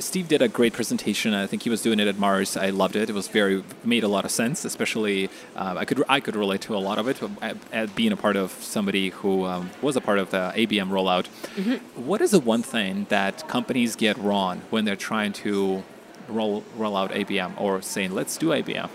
Steve 0.00 0.28
did 0.28 0.42
a 0.42 0.48
great 0.48 0.72
presentation. 0.72 1.34
I 1.34 1.46
think 1.46 1.62
he 1.62 1.70
was 1.70 1.82
doing 1.82 2.00
it 2.00 2.08
at 2.08 2.18
Mars. 2.18 2.56
I 2.56 2.70
loved 2.70 2.96
it. 2.96 3.10
It 3.10 3.12
was 3.14 3.28
very 3.28 3.62
made 3.84 4.04
a 4.04 4.08
lot 4.08 4.24
of 4.24 4.30
sense. 4.30 4.64
Especially, 4.64 5.28
uh, 5.56 5.74
I 5.78 5.84
could 5.84 6.02
I 6.08 6.20
could 6.20 6.36
relate 6.36 6.60
to 6.62 6.76
a 6.76 6.78
lot 6.78 6.98
of 6.98 7.08
it. 7.08 7.22
Uh, 7.22 7.86
being 7.94 8.12
a 8.12 8.16
part 8.16 8.36
of 8.36 8.52
somebody 8.52 9.10
who 9.10 9.44
um, 9.44 9.70
was 9.80 9.96
a 9.96 10.00
part 10.00 10.18
of 10.18 10.30
the 10.30 10.52
ABM 10.54 10.88
rollout. 10.88 11.26
Mm-hmm. 11.56 12.06
What 12.06 12.20
is 12.20 12.30
the 12.30 12.40
one 12.40 12.62
thing 12.62 13.06
that 13.08 13.46
companies 13.48 13.96
get 13.96 14.16
wrong 14.18 14.62
when 14.70 14.84
they're 14.84 14.96
trying 14.96 15.32
to 15.44 15.82
roll 16.28 16.64
roll 16.76 16.96
out 16.96 17.10
ABM 17.10 17.60
or 17.60 17.82
saying 17.82 18.12
let's 18.14 18.36
do 18.36 18.48
ABM? 18.48 18.88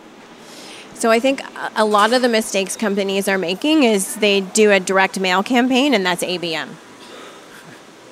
So 0.94 1.12
I 1.12 1.20
think 1.20 1.42
a 1.76 1.86
lot 1.86 2.12
of 2.14 2.24
the 2.24 2.30
mistakes 2.30 2.76
companies 2.76 3.28
are 3.28 3.38
making 3.38 3.84
is 3.84 4.16
they 4.16 4.42
do 4.42 4.72
a 4.72 4.80
direct 4.80 5.20
mail 5.20 5.44
campaign 5.44 5.94
and 5.94 6.04
that's 6.04 6.24
ABM. 6.24 6.70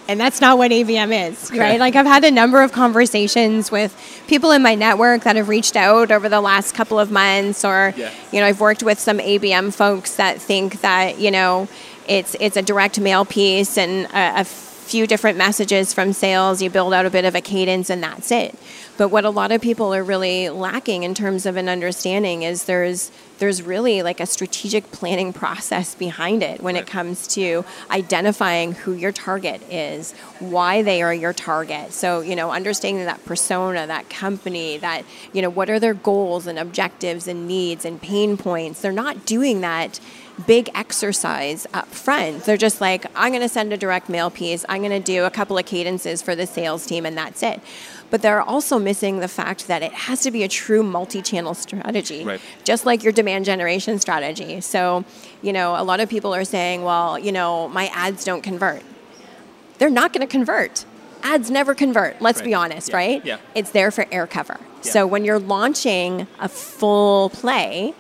And 0.08 0.20
that's 0.20 0.40
not 0.40 0.58
what 0.58 0.72
ABM 0.72 1.32
is, 1.32 1.50
okay. 1.50 1.60
right? 1.60 1.80
Like 1.80 1.96
I've 1.96 2.06
had 2.06 2.24
a 2.24 2.32
number 2.32 2.62
of 2.62 2.72
conversations 2.72 3.72
with 3.72 3.96
people 4.28 4.52
in 4.52 4.62
my 4.62 4.76
network 4.76 5.24
that 5.24 5.36
have 5.36 5.50
reached 5.50 5.76
out 5.76 6.12
over 6.12 6.30
the 6.30 6.42
last 6.42 6.76
couple 6.76 7.00
of 7.00 7.12
months 7.12 7.66
or 7.66 7.94
yeah. 7.98 8.12
you 8.32 8.40
know, 8.40 8.46
I've 8.46 8.60
worked 8.60 8.84
with 8.84 9.00
some 9.00 9.18
ABM 9.18 9.74
folks 9.74 10.18
that 10.18 10.40
think 10.40 10.82
that, 10.82 11.18
you 11.18 11.32
know, 11.32 11.68
it's 12.08 12.36
it's 12.40 12.56
a 12.56 12.62
direct 12.62 13.00
mail 13.00 13.26
piece 13.26 13.78
and 13.78 14.06
a, 14.14 14.42
a 14.42 14.46
few 14.96 15.06
different 15.06 15.38
messages 15.38 15.94
from 15.94 16.14
sales, 16.14 16.62
you 16.62 16.70
build 16.70 16.94
out 16.94 17.06
a 17.06 17.10
bit 17.10 17.26
of 17.26 17.36
a 17.36 17.42
cadence 17.42 17.90
and 17.90 18.02
that's 18.02 18.32
it. 18.32 18.58
But 18.98 19.10
what 19.10 19.26
a 19.26 19.30
lot 19.30 19.52
of 19.52 19.60
people 19.60 19.94
are 19.94 20.02
really 20.02 20.48
lacking 20.48 21.04
in 21.04 21.14
terms 21.14 21.46
of 21.46 21.58
an 21.58 21.68
understanding 21.68 22.44
is 22.44 22.64
there's 22.64 23.12
there's 23.40 23.62
really 23.62 24.02
like 24.02 24.22
a 24.22 24.26
strategic 24.26 24.90
planning 24.92 25.34
process 25.34 25.96
behind 25.96 26.42
it 26.42 26.62
when 26.62 26.76
right. 26.76 26.84
it 26.86 26.88
comes 26.88 27.28
to 27.28 27.66
identifying 27.92 28.72
who 28.72 28.94
your 28.94 29.12
target 29.12 29.62
is, 29.70 30.14
why 30.40 30.82
they 30.82 31.02
are 31.02 31.14
your 31.14 31.34
target. 31.34 31.92
So, 31.92 32.22
you 32.22 32.38
know, 32.38 32.52
understanding 32.52 33.04
that 33.04 33.26
persona, 33.26 33.86
that 33.88 34.10
company, 34.10 34.78
that, 34.78 35.04
you 35.34 35.42
know, 35.42 35.50
what 35.50 35.70
are 35.70 35.82
their 35.82 35.94
goals 35.94 36.48
and 36.48 36.58
objectives 36.58 37.28
and 37.28 37.46
needs 37.46 37.84
and 37.84 38.02
pain 38.02 38.38
points. 38.38 38.82
They're 38.82 38.94
not 38.94 39.26
doing 39.26 39.60
that 39.60 40.00
big 40.46 40.70
exercise 40.76 41.66
up 41.74 41.88
front. 41.88 42.44
They're 42.44 42.58
just 42.58 42.82
like, 42.82 43.06
I'm 43.16 43.32
going 43.32 43.42
to 43.42 43.50
send 43.50 43.72
a 43.74 43.78
direct 43.78 44.10
mail 44.10 44.30
piece, 44.30 44.66
I'm 44.68 44.82
going 44.82 44.92
to 44.92 45.00
do 45.00 45.26
a 45.26 45.30
couple 45.30 45.58
of 45.58 45.66
cadences 45.66 46.22
for 46.22 46.36
the 46.36 46.46
sales 46.46 46.86
team, 46.86 47.06
and 47.06 47.18
that's 47.18 47.42
it 47.44 47.62
but 48.10 48.22
they're 48.22 48.42
also 48.42 48.80
missing 48.80 49.20
the 49.20 49.28
fact 49.28 49.68
that 49.68 49.82
it 49.82 49.92
has 49.92 50.22
to 50.22 50.32
be 50.32 50.44
a 50.44 50.48
true 50.48 50.84
multi-channel 50.84 51.54
strategy, 51.54 52.24
right. 52.24 52.40
just 52.64 52.86
like 52.86 53.04
your 53.04 53.12
demand 53.12 53.46
generation 53.46 54.00
strategy. 54.00 54.62
So, 54.62 55.04
you 55.42 55.52
know, 55.52 55.76
a 55.76 55.84
lot 55.84 56.00
of 56.00 56.10
people 56.10 56.34
are 56.34 56.46
saying, 56.46 56.84
well, 56.84 57.18
you 57.18 57.32
know, 57.32 57.68
my 57.70 57.88
ads 57.94 58.24
don't 58.24 58.42
convert. 58.42 58.84
They're 59.80 59.90
not 59.90 60.14
going 60.14 60.26
to 60.26 60.32
convert. 60.32 60.86
Ads 61.24 61.50
never 61.50 61.74
convert, 61.74 62.22
let's 62.22 62.40
right. 62.40 62.46
be 62.46 62.54
honest, 62.54 62.90
yeah. 62.90 62.96
right? 62.96 63.26
Yeah. 63.26 63.38
It's 63.56 63.72
there 63.72 63.90
for 63.92 64.06
air 64.12 64.28
cover. 64.28 64.60
Yeah. 64.84 64.92
So 64.92 65.08
when 65.08 65.26
you're 65.26 65.40
launching 65.40 66.28
a 66.40 66.48
full 66.48 67.32
play, 67.32 67.96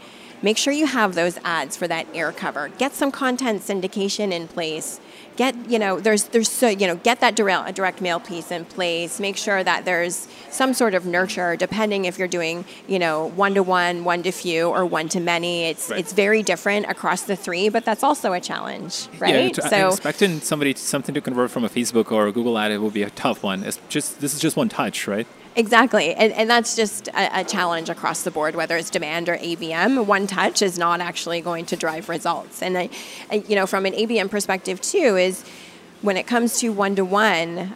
make 0.45 0.59
sure 0.59 0.71
you 0.71 0.85
have 0.85 1.15
those 1.15 1.39
ads 1.43 1.75
for 1.75 1.87
that 1.87 2.05
air 2.13 2.31
cover. 2.31 2.69
Get 2.77 2.93
some 2.93 3.11
content 3.11 3.63
syndication 3.63 4.31
in 4.31 4.47
place. 4.47 5.01
Get 5.35 5.53
you 5.69 5.79
know 5.79 5.99
there's 5.99 6.25
there's 6.25 6.49
so 6.49 6.69
you 6.69 6.87
know 6.87 6.95
get 6.97 7.19
that 7.19 7.35
direct, 7.35 7.67
a 7.67 7.73
direct 7.73 7.99
mail 7.99 8.19
piece 8.19 8.51
in 8.51 8.63
place. 8.63 9.19
Make 9.19 9.37
sure 9.37 9.63
that 9.63 9.83
there's 9.83 10.27
some 10.51 10.73
sort 10.73 10.93
of 10.93 11.05
nurture 11.05 11.57
depending 11.57 12.05
if 12.05 12.19
you're 12.19 12.29
doing 12.39 12.63
you 12.87 12.99
know 12.99 13.25
one 13.31 13.55
to 13.55 13.63
one 13.63 14.05
one 14.05 14.21
to 14.23 14.31
few 14.31 14.69
or 14.69 14.85
one 14.85 15.09
to 15.09 15.19
many 15.19 15.65
it's 15.65 15.89
right. 15.89 15.99
it's 15.99 16.13
very 16.13 16.43
different 16.43 16.85
across 16.85 17.23
the 17.23 17.35
three 17.35 17.67
but 17.67 17.83
that's 17.83 18.03
also 18.03 18.31
a 18.31 18.39
challenge 18.39 19.09
right? 19.19 19.57
yeah, 19.57 19.67
so 19.67 19.87
expecting 19.89 20.39
somebody 20.39 20.73
something 20.75 21.13
to 21.13 21.19
convert 21.19 21.51
from 21.51 21.65
a 21.65 21.69
facebook 21.69 22.11
or 22.11 22.27
a 22.27 22.31
google 22.31 22.57
ad 22.57 22.71
it 22.71 22.77
will 22.77 22.91
be 22.91 23.03
a 23.03 23.09
tough 23.09 23.43
one. 23.43 23.63
It's 23.63 23.79
just 23.89 24.21
this 24.21 24.33
is 24.33 24.39
just 24.39 24.55
one 24.55 24.69
touch 24.69 25.07
right 25.07 25.27
Exactly. 25.57 26.13
And, 26.13 26.33
and 26.33 26.49
that's 26.49 26.75
just 26.75 27.07
a, 27.09 27.39
a, 27.39 27.43
challenge 27.45 27.89
across 27.89 28.23
the 28.23 28.31
board, 28.31 28.55
whether 28.55 28.75
it's 28.75 28.89
demand 28.89 29.29
or 29.29 29.37
ABM. 29.37 30.05
One 30.05 30.27
touch 30.27 30.61
is 30.61 30.77
not 30.77 30.99
actually 30.99 31.39
going 31.39 31.65
to 31.67 31.77
drive 31.77 32.09
results. 32.09 32.61
And, 32.61 32.77
I, 32.77 32.89
I 33.31 33.35
you 33.47 33.55
know, 33.55 33.65
from 33.65 33.85
an 33.85 33.93
ABM 33.93 34.29
perspective, 34.29 34.81
too, 34.81 35.15
is 35.15 35.45
when 36.01 36.17
it 36.17 36.27
comes 36.27 36.59
to 36.59 36.69
one 36.69 36.95
to 36.97 37.05
one, 37.05 37.75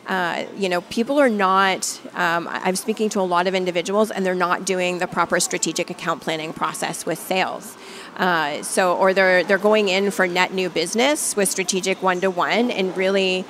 you 0.57 0.69
know, 0.69 0.81
people 0.89 1.19
are 1.19 1.29
not. 1.29 2.00
Um, 2.13 2.48
I'm 2.50 2.75
speaking 2.75 3.09
to 3.09 3.21
a 3.21 3.24
lot 3.24 3.48
of 3.48 3.55
individuals, 3.55 4.12
and 4.12 4.25
they're 4.25 4.36
not 4.36 4.65
doing 4.65 5.00
the 5.00 5.07
proper 5.07 5.39
strategic 5.39 5.89
account 5.89 6.21
planning 6.21 6.53
process 6.53 7.05
with 7.05 7.17
sales. 7.17 7.77
Uh, 8.17 8.62
so, 8.62 8.95
or 8.98 9.13
they're 9.13 9.43
they're 9.43 9.57
going 9.57 9.89
in 9.89 10.12
for 10.12 10.27
net 10.27 10.53
new 10.53 10.69
business 10.69 11.36
with 11.36 11.50
strategic 11.50 12.03
one 12.03 12.21
to 12.21 12.29
one, 12.29 12.69
and 12.69 12.95
really 12.95 13.45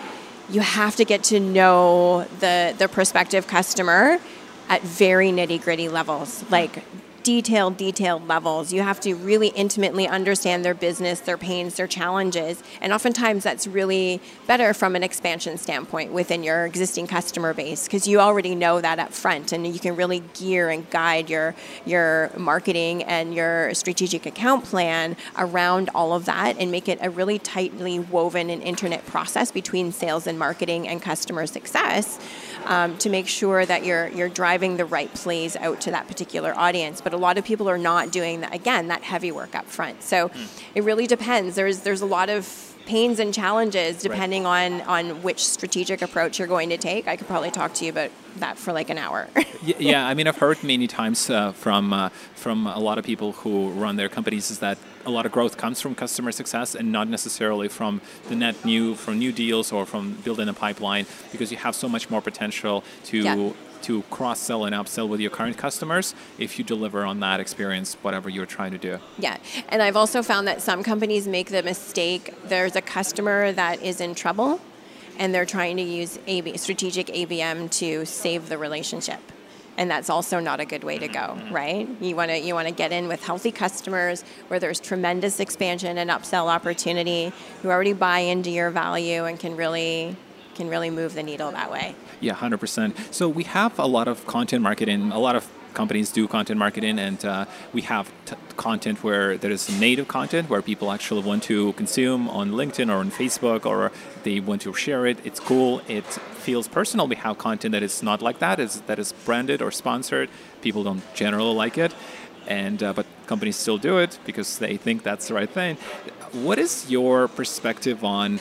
you 0.50 0.62
have 0.62 0.96
to 0.98 1.06
get 1.06 1.24
to 1.26 1.40
know 1.40 2.26
the 2.40 2.76
the 2.78 2.88
prospective 2.88 3.48
customer 3.48 4.20
at 4.68 4.82
very 4.82 5.32
nitty 5.32 5.62
gritty 5.62 5.90
levels, 5.90 6.44
like 6.50 6.84
detailed, 7.24 7.78
detailed 7.78 8.28
levels. 8.28 8.72
You 8.74 8.82
have 8.82 9.00
to 9.02 9.16
really 9.16 9.50
intimately 9.50 10.08
understand 10.08 10.64
their 10.64 10.74
business, 10.74 11.20
their 11.20 11.38
pains, 11.38 11.76
their 11.76 11.88
challenges. 11.88 12.64
And 12.82 12.94
oftentimes 12.94 13.44
that's 13.44 13.68
really 13.68 14.22
better 14.48 14.74
from 14.74 14.96
an 14.96 15.04
expansion 15.04 15.58
standpoint 15.58 16.12
within 16.12 16.44
your 16.44 16.66
existing 16.66 17.08
customer 17.08 17.54
base 17.54 17.86
because 17.86 18.08
you 18.08 18.20
already 18.20 18.56
know 18.56 18.82
that 18.82 19.00
up 19.00 19.14
front 19.14 19.52
and 19.52 19.66
you 19.68 19.80
can 19.80 19.96
really 19.96 20.24
gear 20.34 20.70
and 20.70 20.90
guide 20.90 21.30
your 21.30 21.56
your 21.86 22.32
marketing 22.38 23.04
and 23.04 23.34
your 23.34 23.74
strategic 23.74 24.26
account 24.26 24.66
plan 24.66 25.16
around 25.38 25.90
all 25.94 26.14
of 26.14 26.26
that 26.26 26.58
and 26.60 26.72
make 26.72 26.88
it 26.88 26.98
a 27.02 27.10
really 27.10 27.40
tightly 27.40 28.00
woven 28.00 28.50
and 28.50 28.62
internet 28.64 29.06
process 29.06 29.52
between 29.52 29.92
sales 29.92 30.28
and 30.28 30.38
marketing 30.38 30.88
and 30.88 31.02
customer 31.02 31.46
success 31.46 32.20
um, 32.66 32.98
to 33.00 33.10
make 33.10 33.28
sure 33.28 33.66
that 33.66 33.86
you're 33.86 34.08
you're 34.10 34.30
driving 34.30 34.78
the 34.78 34.86
right 34.86 35.14
plays 35.14 35.56
out 35.56 35.82
to 35.82 35.92
that 35.92 36.08
particular 36.08 36.54
audience. 36.58 37.02
But 37.02 37.14
a 37.14 37.18
lot 37.18 37.38
of 37.38 37.46
people 37.46 37.70
are 37.70 37.78
not 37.78 38.12
doing 38.12 38.42
that 38.42 38.54
again 38.54 38.88
that 38.88 39.04
heavy 39.04 39.32
work 39.32 39.56
up 39.56 39.66
front. 39.66 40.04
So 40.04 40.30
mm. 40.30 40.64
it 40.76 40.84
really 40.84 41.08
depends. 41.08 41.56
There's 41.56 41.82
there's 41.82 42.02
a 42.02 42.06
lot 42.06 42.30
of 42.30 42.69
pains 42.90 43.20
and 43.20 43.32
challenges 43.32 44.02
depending 44.02 44.46
right. 44.46 44.82
on 44.82 45.10
on 45.10 45.22
which 45.22 45.46
strategic 45.46 46.02
approach 46.02 46.40
you're 46.40 46.48
going 46.48 46.70
to 46.70 46.78
take. 46.78 47.08
I 47.08 47.16
could 47.18 47.28
probably 47.28 47.52
talk 47.52 47.72
to 47.76 47.86
you 47.86 47.92
about 47.92 48.10
that 48.38 48.58
for 48.58 48.74
like 48.74 48.90
an 48.90 48.98
hour. 48.98 49.28
yeah, 49.64 50.08
I 50.12 50.16
mean, 50.16 50.28
I've 50.28 50.38
heard 50.38 50.64
many 50.64 50.88
times 50.88 51.30
uh, 51.30 51.52
from 51.52 51.94
uh, 51.94 52.10
from 52.34 52.66
a 52.66 52.80
lot 52.80 52.98
of 52.98 53.06
people 53.06 53.34
who 53.34 53.70
run 53.70 53.96
their 53.96 54.10
companies 54.10 54.50
is 54.50 54.58
that 54.60 54.80
a 55.06 55.12
lot 55.12 55.28
of 55.28 55.32
growth 55.32 55.56
comes 55.56 55.80
from 55.80 55.94
customer 55.94 56.32
success 56.32 56.74
and 56.74 56.92
not 56.92 57.08
necessarily 57.08 57.68
from 57.68 58.02
the 58.28 58.36
net 58.36 58.56
new 58.66 58.96
from 58.96 59.20
new 59.20 59.32
deals 59.32 59.72
or 59.72 59.86
from 59.86 60.14
building 60.26 60.50
a 60.50 60.54
pipeline 60.54 61.06
because 61.32 61.52
you 61.52 61.58
have 61.58 61.76
so 61.76 61.88
much 61.88 62.10
more 62.10 62.22
potential 62.22 62.84
to 63.06 63.18
yeah 63.20 63.52
to 63.90 64.04
cross 64.04 64.40
sell 64.40 64.66
and 64.66 64.76
upsell 64.76 65.10
with 65.10 65.20
your 65.20 65.32
current 65.32 65.58
customers 65.58 66.14
if 66.38 66.60
you 66.60 66.64
deliver 66.64 67.04
on 67.04 67.20
that 67.22 67.40
experience, 67.40 67.96
whatever 68.04 68.30
you're 68.30 68.46
trying 68.46 68.72
to 68.72 68.78
do. 68.78 69.00
Yeah, 69.18 69.38
and 69.70 69.82
I've 69.82 69.96
also 69.96 70.22
found 70.22 70.48
that 70.48 70.62
some 70.62 70.84
companies 70.84 71.28
make 71.28 71.50
the 71.50 71.64
mistake 71.64 72.36
there's 72.46 72.76
a 72.76 72.82
customer 72.82 73.52
that 73.52 73.82
is 73.82 74.00
in 74.00 74.14
trouble 74.14 74.62
and 75.18 75.34
they're 75.34 75.44
trying 75.44 75.78
to 75.78 75.82
use 75.82 76.20
AB, 76.28 76.56
strategic 76.58 77.08
ABM 77.08 77.72
to 77.80 78.06
save 78.06 78.48
the 78.48 78.60
relationship. 78.60 79.20
And 79.76 79.90
that's 79.90 80.12
also 80.12 80.40
not 80.40 80.60
a 80.60 80.66
good 80.66 80.84
way 80.84 81.00
to 81.00 81.08
go, 81.08 81.20
mm-hmm. 81.20 81.56
right? 81.56 81.90
You 82.00 82.16
want 82.16 82.30
to 82.30 82.38
you 82.38 82.54
want 82.54 82.68
to 82.68 82.74
get 82.74 82.92
in 82.92 83.08
with 83.08 83.24
healthy 83.24 83.52
customers 83.52 84.24
where 84.50 84.60
there's 84.60 84.80
tremendous 84.80 85.40
expansion 85.40 85.98
and 85.98 86.12
upsell 86.12 86.46
opportunity, 86.46 87.34
who 87.64 87.70
already 87.70 87.94
buy 87.94 88.20
into 88.20 88.52
your 88.52 88.70
value 88.70 89.26
and 89.26 89.40
can 89.40 89.56
really 89.56 90.16
can 90.54 90.70
really 90.70 90.92
move 90.92 91.16
the 91.16 91.24
needle 91.24 91.52
that 91.52 91.72
way. 91.72 91.96
Yeah, 92.22 92.36
100%. 92.36 93.14
So 93.14 93.30
we 93.30 93.44
have 93.44 93.80
a 93.80 93.86
lot 93.86 94.08
of 94.08 94.26
content 94.28 94.62
marketing, 94.62 95.12
a 95.12 95.20
lot 95.20 95.36
of 95.36 95.50
companies 95.74 96.12
do 96.12 96.28
content 96.28 96.60
marketing, 96.60 97.00
and 97.00 97.24
uh, 97.24 97.46
we 97.74 97.82
have 97.84 98.12
content 98.58 99.04
where 99.04 99.38
there 99.38 99.52
is 99.52 99.70
native 99.80 100.08
content 100.08 100.50
where 100.50 100.62
people 100.62 100.92
actually 100.92 101.24
want 101.24 101.44
to 101.44 101.74
consume 101.74 102.28
on 102.30 102.52
LinkedIn 102.52 102.90
or 102.90 102.98
on 102.98 103.12
Facebook, 103.12 103.66
or 103.66 103.92
they 104.24 104.40
want 104.40 104.62
to 104.64 104.74
share 104.74 105.06
it. 105.06 105.18
It's 105.24 105.40
cool. 105.40 105.82
It 105.88 106.06
feels 106.06 106.68
personal. 106.68 107.08
We 107.08 107.16
have 107.16 107.38
content 107.38 107.72
that 107.74 107.84
is 107.84 108.04
not 108.04 108.22
like 108.22 108.40
that. 108.40 108.60
Is 108.60 108.82
that 108.82 109.00
is 109.00 109.14
branded 109.26 109.62
or 109.62 109.72
sponsored. 109.72 110.30
People 110.62 110.84
don't 110.84 111.04
generally 111.14 111.56
like 111.56 111.78
it, 111.78 111.94
and 112.48 112.82
uh, 112.84 112.94
but 112.94 113.06
companies 113.28 113.56
still 113.56 113.78
do 113.78 114.00
it 114.00 114.20
because 114.26 114.60
they 114.60 114.76
think 114.76 115.04
that's 115.04 115.28
the 115.30 115.34
right 115.34 115.50
thing. 115.50 115.78
What 116.32 116.60
is 116.60 116.90
your 116.90 117.28
perspective 117.28 118.04
on 118.04 118.40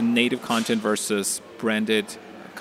native 0.00 0.42
content 0.42 0.80
versus 0.82 1.40
branded 1.58 2.06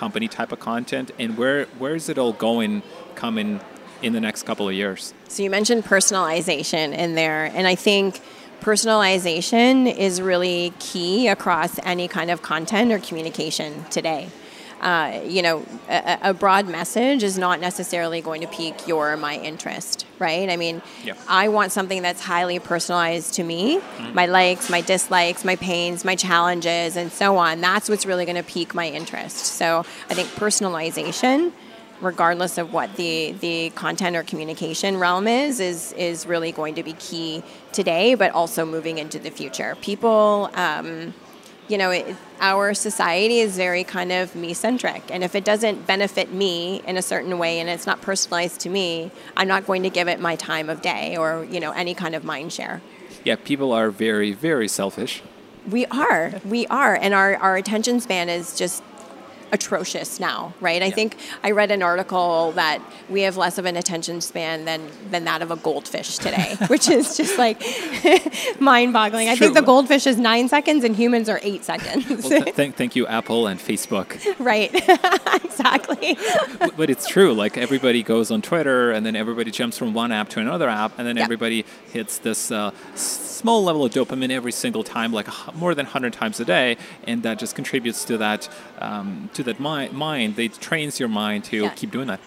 company 0.02 0.28
type 0.28 0.52
of 0.52 0.60
content 0.60 1.12
and 1.20 1.38
where 1.38 1.66
where 1.78 1.94
is 1.94 2.10
it 2.10 2.18
all 2.18 2.34
going 2.34 2.82
coming 3.14 3.60
in 4.02 4.14
the 4.14 4.20
next 4.20 4.42
couple 4.48 4.68
of 4.68 4.74
years? 4.74 5.14
So 5.28 5.44
you 5.44 5.52
mentioned 5.52 5.84
personalization 5.84 6.88
in 7.04 7.14
there 7.14 7.46
and 7.58 7.68
i 7.68 7.76
think 7.76 8.20
personalization 8.62 9.74
is 10.08 10.20
really 10.20 10.74
key 10.80 11.28
across 11.28 11.80
any 11.84 12.08
kind 12.08 12.32
of 12.32 12.42
content 12.42 12.92
or 12.92 12.98
communication 12.98 13.86
today 13.92 14.28
uh, 14.82 15.22
you 15.28 15.44
know, 15.44 15.64
a, 15.90 16.18
a, 16.24 16.34
broad 16.34 16.68
message 16.68 17.22
is 17.22 17.38
not 17.38 17.60
necessarily 17.60 18.20
going 18.20 18.42
to 18.42 18.48
pique 18.48 18.88
your 18.88 19.14
or 19.14 19.18
my 19.18 19.38
interest, 19.38 20.08
right? 20.18 20.50
I 20.50 20.58
mean, 20.58 20.82
yeah. 21.04 21.14
I 21.28 21.50
want 21.50 21.72
something 21.72 22.02
that's 22.02 22.22
highly 22.22 22.58
personalized 22.58 23.36
to 23.36 23.44
me, 23.44 23.78
mm-hmm. 23.78 24.16
my 24.16 24.26
likes, 24.26 24.72
my 24.72 24.82
dislikes, 24.82 25.46
my 25.46 25.56
pains, 25.56 26.04
my 26.04 26.16
challenges, 26.16 26.98
and 26.98 27.12
so 27.12 27.38
on. 27.38 27.62
That's 27.62 27.90
what's 27.90 28.08
really 28.08 28.26
going 28.26 28.38
to 28.38 28.44
pique 28.44 28.74
my 28.74 28.90
interest. 28.90 29.38
So 29.38 29.86
I 30.10 30.16
think 30.16 30.30
personalization 30.30 31.52
regardless 32.02 32.58
of 32.58 32.74
what 32.74 32.96
the 32.96 33.32
the 33.42 33.70
content 33.76 34.16
or 34.16 34.24
communication 34.24 34.98
realm 34.98 35.28
is, 35.28 35.60
is 35.60 35.94
is 35.94 36.26
really 36.26 36.52
going 36.52 36.74
to 36.74 36.82
be 36.82 36.94
key 36.94 37.44
today, 37.72 38.16
but 38.16 38.32
also 38.32 38.66
moving 38.66 38.98
into 38.98 39.20
the 39.20 39.30
future. 39.30 39.78
People. 39.82 40.50
Um, 40.56 41.14
you 41.68 41.78
know, 41.78 41.92
it, 41.92 42.18
our 42.42 42.74
society 42.74 43.40
is 43.40 43.56
very 43.56 43.84
kind 43.84 44.12
of 44.12 44.36
me 44.36 44.54
centric. 44.54 45.04
And 45.12 45.24
if 45.24 45.36
it 45.36 45.46
doesn't 45.46 45.86
benefit 45.86 46.34
me 46.34 46.82
in 46.88 46.98
a 46.98 47.02
certain 47.02 47.38
way 47.38 47.60
and 47.60 47.70
it's 47.70 47.86
not 47.86 48.02
personalized 48.02 48.60
to 48.62 48.70
me, 48.70 49.12
I'm 49.38 49.48
not 49.48 49.68
going 49.68 49.84
to 49.84 49.90
give 49.90 50.08
it 50.08 50.20
my 50.20 50.36
time 50.36 50.70
of 50.70 50.82
day 50.82 51.16
or, 51.16 51.46
you 51.50 51.60
know, 51.60 51.72
any 51.72 51.94
kind 51.94 52.16
of 52.16 52.24
mind 52.24 52.52
share. 52.52 52.82
Yeah, 53.24 53.36
people 53.36 53.72
are 53.72 53.92
very, 53.92 54.34
very 54.34 54.68
selfish. 54.68 55.22
We 55.70 55.86
are. 55.86 56.34
We 56.44 56.66
are. 56.68 56.96
And 56.96 57.14
our, 57.14 57.36
our 57.36 57.56
attention 57.56 58.00
span 58.00 58.30
is 58.30 58.58
just 58.58 58.82
atrocious 59.52 60.20
now, 60.20 60.54
right? 60.62 60.82
I 60.82 60.92
think 60.92 61.18
I 61.44 61.52
read 61.52 61.72
an 61.72 61.84
article 61.84 62.52
that 62.54 62.82
we 63.10 63.22
have 63.22 63.38
less 63.38 63.58
of 63.58 63.66
an 63.66 63.76
attention 63.76 64.22
span 64.22 64.66
than 64.66 64.90
than 65.10 65.26
that 65.26 65.42
of 65.42 65.52
a 65.52 65.56
goldfish 65.56 66.18
today, 66.18 66.56
which 66.68 66.90
is 66.90 67.18
just 67.18 67.38
like 67.38 67.62
mind-boggling. 68.60 69.30
I 69.30 69.36
think 69.36 69.54
the 69.54 69.62
goldfish 69.62 70.08
is 70.08 70.18
nine 70.18 70.48
seconds 70.50 70.84
and 70.84 70.96
humans 70.96 71.30
are 71.30 71.40
eight 71.44 71.64
seconds. 71.64 72.08
well, 72.08 72.44
th- 72.44 72.56
thank, 72.56 72.76
thank 72.76 72.96
you, 72.96 73.08
Apple 73.08 73.48
and 73.48 73.60
Facebook. 73.60 74.18
right, 74.40 74.72
exactly. 75.44 76.18
but 76.78 76.90
it's 76.90 77.08
true. 77.08 77.34
Like 77.34 77.58
everybody 77.58 78.04
goes 78.04 78.32
on 78.32 78.42
Twitter, 78.42 78.92
and 78.92 79.06
then 79.06 79.16
everybody 79.16 79.52
jumps 79.52 79.78
from 79.78 79.94
one 79.94 80.12
app 80.12 80.30
to 80.30 80.40
another 80.40 80.70
app, 80.70 80.98
and 80.98 81.08
then 81.08 81.18
yep. 81.18 81.26
everybody 81.26 81.66
hits 81.92 82.18
this. 82.20 82.52
Uh, 82.52 82.72
small 83.42 83.64
level 83.64 83.84
of 83.84 83.92
dopamine 83.92 84.30
every 84.30 84.52
single 84.52 84.84
time, 84.84 85.12
like 85.12 85.28
more 85.56 85.74
than 85.74 85.86
100 85.88 86.14
times 86.14 86.40
a 86.40 86.46
day, 86.46 86.78
and 87.06 87.24
that 87.24 87.40
just 87.40 87.56
contributes 87.56 88.06
to 88.06 88.18
that 88.20 88.48
um, 88.78 89.30
to 89.44 89.54
that 89.54 89.60
mi- 89.60 89.90
mind. 89.90 90.38
It 90.40 90.60
trains 90.60 91.00
your 91.00 91.10
mind 91.10 91.46
to 91.46 91.58
yeah. 91.58 91.70
keep 91.70 91.92
doing 91.92 92.08
that. 92.08 92.20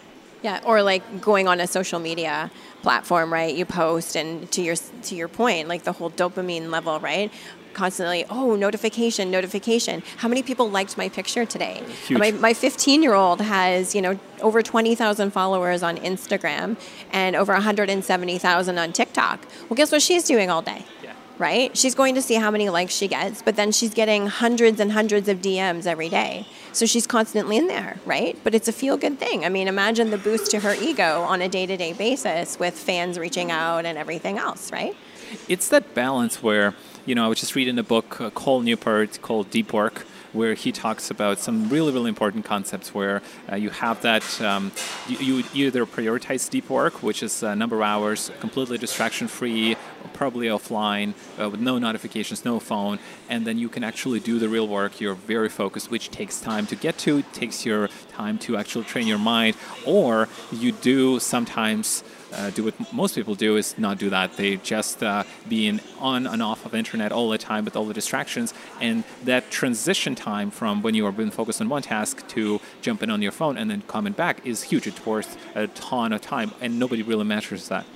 Yeah, 0.43 0.61
or 0.65 0.83
like 0.83 1.23
going 1.23 1.49
on 1.49 1.59
a 1.61 1.67
social 1.67 1.99
media 1.99 2.51
platform, 2.83 3.33
right? 3.33 3.55
You 3.55 3.65
post, 3.65 4.15
and 4.15 4.51
to 4.53 4.61
your 4.61 4.77
to 4.77 5.15
your 5.15 5.29
point, 5.29 5.69
like 5.69 5.85
the 5.85 5.93
whole 5.93 6.11
dopamine 6.11 6.71
level, 6.71 7.01
right? 7.01 7.33
constantly, 7.75 8.25
oh, 8.31 8.57
notification, 8.57 9.31
notification. 9.31 10.03
How 10.17 10.29
many 10.29 10.43
people 10.43 10.71
liked 10.71 10.97
my 10.97 11.09
picture 11.09 11.45
today? 11.45 11.83
Huge. 12.07 12.19
My, 12.19 12.31
my 12.31 12.55
15 12.55 13.03
year 13.03 13.15
old 13.15 13.41
has, 13.41 13.95
you 13.95 14.01
know, 14.01 14.19
over 14.41 14.63
20,000 14.63 15.31
followers 15.33 15.83
on 15.83 15.99
Instagram 15.99 16.77
and 17.13 17.37
over 17.37 17.53
170,000 17.53 18.79
on 18.79 18.93
TikTok. 18.93 19.45
Well, 19.69 19.77
guess 19.77 19.93
what 19.93 20.01
she's 20.03 20.25
doing 20.25 20.51
all 20.51 20.63
day? 20.63 20.85
Right? 21.39 21.77
She's 21.77 21.95
going 21.95 22.15
to 22.15 22.23
see 22.23 22.35
how 22.35 22.51
many 22.51 22.69
likes 22.69 22.95
she 22.95 23.09
gets, 23.09 23.43
but 23.43 23.57
then 23.57 23.73
she's 23.73 23.95
getting 23.95 24.27
hundreds 24.27 24.81
and 24.81 24.93
hundreds 24.93 25.29
of 25.29 25.39
DMs 25.39 25.87
every 25.87 26.09
day. 26.09 26.47
So 26.73 26.87
she's 26.87 27.07
constantly 27.07 27.57
in 27.57 27.67
there, 27.67 27.99
right? 28.05 28.39
But 28.45 28.55
it's 28.55 28.69
a 28.69 28.73
feel 28.73 28.97
good 28.97 29.19
thing. 29.19 29.45
I 29.45 29.49
mean, 29.49 29.69
imagine 29.69 30.11
the 30.11 30.19
boost 30.19 30.51
to 30.53 30.61
her 30.61 30.75
ego 30.75 31.23
on 31.23 31.43
a 31.43 31.49
day 31.49 31.67
to 31.67 31.77
day 31.77 31.93
basis 31.93 32.59
with 32.59 32.75
fans 32.75 33.19
reaching 33.19 33.51
out 33.51 33.85
and 33.85 33.99
everything 33.99 34.39
else, 34.39 34.73
right? 34.73 34.97
It's 35.49 35.69
that 35.69 35.95
balance 35.95 36.43
where, 36.43 36.75
you 37.07 37.15
know, 37.15 37.25
I 37.25 37.29
was 37.29 37.41
just 37.41 37.55
reading 37.55 37.79
a 37.79 37.83
book, 37.83 38.21
uh, 38.21 38.31
Cal 38.31 38.61
Newport, 38.61 39.21
called 39.23 39.51
Deep 39.51 39.73
Work 39.73 40.07
where 40.35 40.55
he 40.55 40.73
talks 40.73 41.11
about 41.11 41.39
some 41.39 41.69
really, 41.69 41.93
really 41.93 42.09
important 42.09 42.45
concepts 42.45 42.93
where 42.93 43.23
uh, 43.51 43.55
you 43.55 43.71
have 43.71 44.03
that, 44.03 44.41
um, 44.41 44.73
you, 45.09 45.45
you, 45.53 45.67
either 45.67 45.87
prioritize 45.87 46.51
deep 46.51 46.69
work, 46.69 47.03
which 47.03 47.23
is 47.23 47.43
a 47.43 47.55
number 47.55 47.77
of 47.77 47.83
hours, 47.83 48.31
completely 48.41 48.77
distraction 48.77 49.29
free, 49.29 49.77
probably 50.13 50.49
offline, 50.49 51.15
uh, 51.41 51.49
with 51.49 51.61
no 51.61 51.79
notifications, 51.79 52.45
no 52.45 52.61
phone, 52.61 52.99
and 53.29 53.47
then 53.47 53.59
you 53.59 53.69
can 53.69 53.85
actually 53.85 54.21
do 54.21 54.39
the 54.39 54.49
real 54.49 54.69
work. 54.69 55.01
You're 55.01 55.15
very 55.15 55.49
focused, 55.49 55.91
which 55.91 56.11
takes 56.11 56.41
time 56.41 56.67
to 56.67 56.77
get 56.77 56.99
to, 56.99 57.23
takes 57.33 57.65
your 57.65 57.89
time 58.09 58.39
to 58.39 58.57
actually 58.57 58.85
train 58.85 59.07
your 59.07 59.19
mind, 59.19 59.57
or 59.87 60.29
you 60.53 60.73
do 60.73 61.19
sometimes 61.19 62.05
uh, 62.33 62.51
do 62.51 62.65
what 62.65 62.93
most 62.93 63.15
people 63.15 63.35
do 63.35 63.57
is 63.57 63.79
not 63.79 63.99
do 63.99 64.11
that. 64.11 64.37
They 64.37 64.57
just 64.57 65.03
uh, 65.03 65.25
being 65.49 65.81
on 65.99 66.27
and 66.27 66.43
off 66.43 66.67
of 66.67 66.75
internet 66.75 67.13
all 67.13 67.29
the 67.29 67.39
time 67.39 67.65
with 67.65 67.77
all 67.77 67.85
the 67.85 67.95
distractions, 67.95 68.53
and 68.81 69.05
that 69.25 69.51
transition 69.51 70.15
time 70.15 70.51
from 70.51 70.83
when 70.83 70.95
you 70.95 71.07
are 71.07 71.13
being 71.13 71.31
focused 71.31 71.61
on 71.61 71.69
one 71.69 71.83
task 71.83 72.27
to 72.29 72.61
jumping 72.83 73.11
on 73.11 73.23
your 73.23 73.33
phone 73.33 73.57
and 73.57 73.71
then 73.71 73.83
coming 73.83 74.13
back 74.13 74.45
is 74.45 74.65
huge. 74.65 74.87
It's 74.87 75.05
worth 75.07 75.39
a 75.55 75.69
ton 75.69 76.13
of 76.13 76.21
time, 76.21 76.53
and 76.61 76.79
nobody 76.79 77.03
really 77.03 77.25
measures 77.25 77.69
that. 77.69 77.87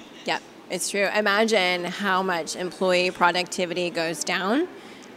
It's 0.71 0.91
true. 0.91 1.09
Imagine 1.15 1.85
how 1.85 2.23
much 2.23 2.55
employee 2.55 3.11
productivity 3.11 3.89
goes 3.89 4.23
down 4.23 4.69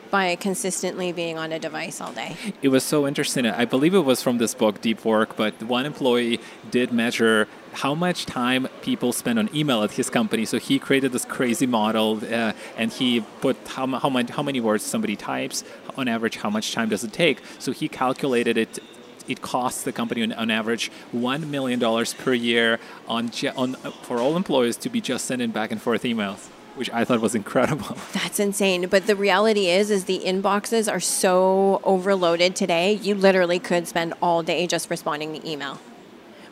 by 0.10 0.36
consistently 0.36 1.12
being 1.12 1.38
on 1.38 1.52
a 1.52 1.60
device 1.60 2.00
all 2.00 2.14
day. 2.14 2.36
It 2.62 2.70
was 2.70 2.84
so 2.84 3.08
interesting. 3.08 3.46
I 3.46 3.66
believe 3.66 3.94
it 3.94 4.02
was 4.02 4.22
from 4.22 4.38
this 4.38 4.54
book, 4.54 4.82
Deep 4.82 5.04
Work, 5.04 5.36
but 5.36 5.62
one 5.64 5.86
employee 5.86 6.40
did 6.70 6.92
measure 6.92 7.48
how 7.74 7.96
much 7.96 8.26
time 8.26 8.68
people 8.82 9.14
spend 9.14 9.40
on 9.40 9.50
email 9.56 9.84
at 9.84 9.92
his 9.92 10.10
company. 10.10 10.46
So 10.46 10.58
he 10.58 10.80
created 10.80 11.14
this 11.14 11.26
crazy 11.26 11.66
model, 11.66 12.20
uh, 12.30 12.52
and 12.78 12.92
he 12.92 13.22
put 13.40 13.56
how, 13.68 13.88
how, 13.88 14.10
many, 14.10 14.32
how 14.32 14.44
many 14.44 14.60
words 14.60 14.84
somebody 14.84 15.16
types 15.16 15.64
on 15.98 16.08
average, 16.08 16.38
how 16.38 16.50
much 16.50 16.74
time 16.74 16.90
does 16.90 17.04
it 17.04 17.14
take. 17.14 17.42
So 17.60 17.72
he 17.72 17.88
calculated 17.88 18.58
it. 18.58 18.80
It 19.28 19.42
costs 19.42 19.84
the 19.84 19.92
company 19.92 20.24
on, 20.24 20.34
on 20.34 20.52
average 20.52 20.92
one 21.12 21.50
million 21.52 21.80
dollars 21.80 22.14
per 22.14 22.34
year 22.34 22.80
on, 23.08 23.32
on 23.56 23.76
for 24.04 24.20
all 24.20 24.36
employees 24.36 24.78
to 24.78 24.90
be 24.90 25.02
just 25.02 25.26
sending 25.26 25.52
back 25.52 25.72
and 25.72 25.82
forth 25.82 26.04
emails 26.04 26.48
which 26.76 26.90
I 26.92 27.04
thought 27.04 27.20
was 27.20 27.36
incredible. 27.36 27.98
That's 28.14 28.40
insane. 28.40 28.88
But 28.88 29.06
the 29.06 29.16
reality 29.16 29.68
is, 29.68 29.92
is 29.92 30.06
the 30.06 30.20
inboxes 30.20 30.90
are 30.90 31.02
so 31.02 31.82
overloaded 31.84 32.56
today. 32.56 32.94
You 32.94 33.14
literally 33.14 33.60
could 33.60 33.90
spend 33.90 34.14
all 34.22 34.42
day 34.42 34.68
just 34.68 34.90
responding 34.90 35.34
to 35.34 35.50
email 35.50 35.80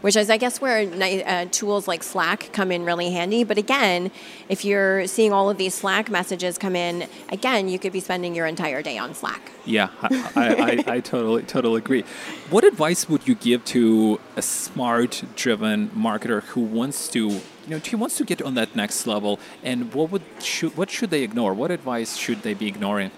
which 0.01 0.15
is, 0.15 0.29
I 0.29 0.37
guess, 0.37 0.61
where 0.61 0.87
uh, 1.25 1.45
tools 1.51 1.87
like 1.87 2.03
Slack 2.03 2.49
come 2.53 2.71
in 2.71 2.85
really 2.85 3.11
handy. 3.11 3.43
But 3.43 3.57
again, 3.57 4.11
if 4.47 4.63
you're 4.63 5.07
seeing 5.07 5.33
all 5.33 5.49
of 5.49 5.57
these 5.57 5.73
Slack 5.73 6.09
messages 6.09 6.57
come 6.57 6.75
in, 6.75 7.07
again, 7.29 7.67
you 7.69 7.79
could 7.79 7.93
be 7.93 7.99
spending 7.99 8.35
your 8.35 8.45
entire 8.45 8.81
day 8.81 8.97
on 8.97 9.13
Slack. 9.13 9.51
Yeah, 9.65 9.89
I, 10.01 10.83
I, 10.87 10.93
I 10.95 10.99
totally, 10.99 11.43
totally 11.43 11.77
agree. 11.79 12.03
What 12.49 12.63
advice 12.63 13.07
would 13.09 13.27
you 13.27 13.35
give 13.35 13.63
to 13.65 14.19
a 14.35 14.41
smart 14.41 15.23
driven 15.35 15.89
marketer 15.89 16.43
who 16.43 16.61
wants 16.61 17.07
to 17.09 17.41
you 17.69 17.75
know, 17.75 17.77
who 17.77 17.97
wants 17.97 18.17
to 18.17 18.25
get 18.25 18.41
on 18.41 18.55
that 18.55 18.75
next 18.75 19.05
level, 19.05 19.39
and 19.63 19.93
what 19.93 20.09
would 20.09 20.23
should, 20.41 20.75
what 20.75 20.89
should 20.89 21.11
they 21.11 21.21
ignore? 21.21 21.53
What 21.53 21.69
advice 21.69 22.17
should 22.17 22.41
they 22.41 22.55
be 22.55 22.67
ignoring? 22.67 23.11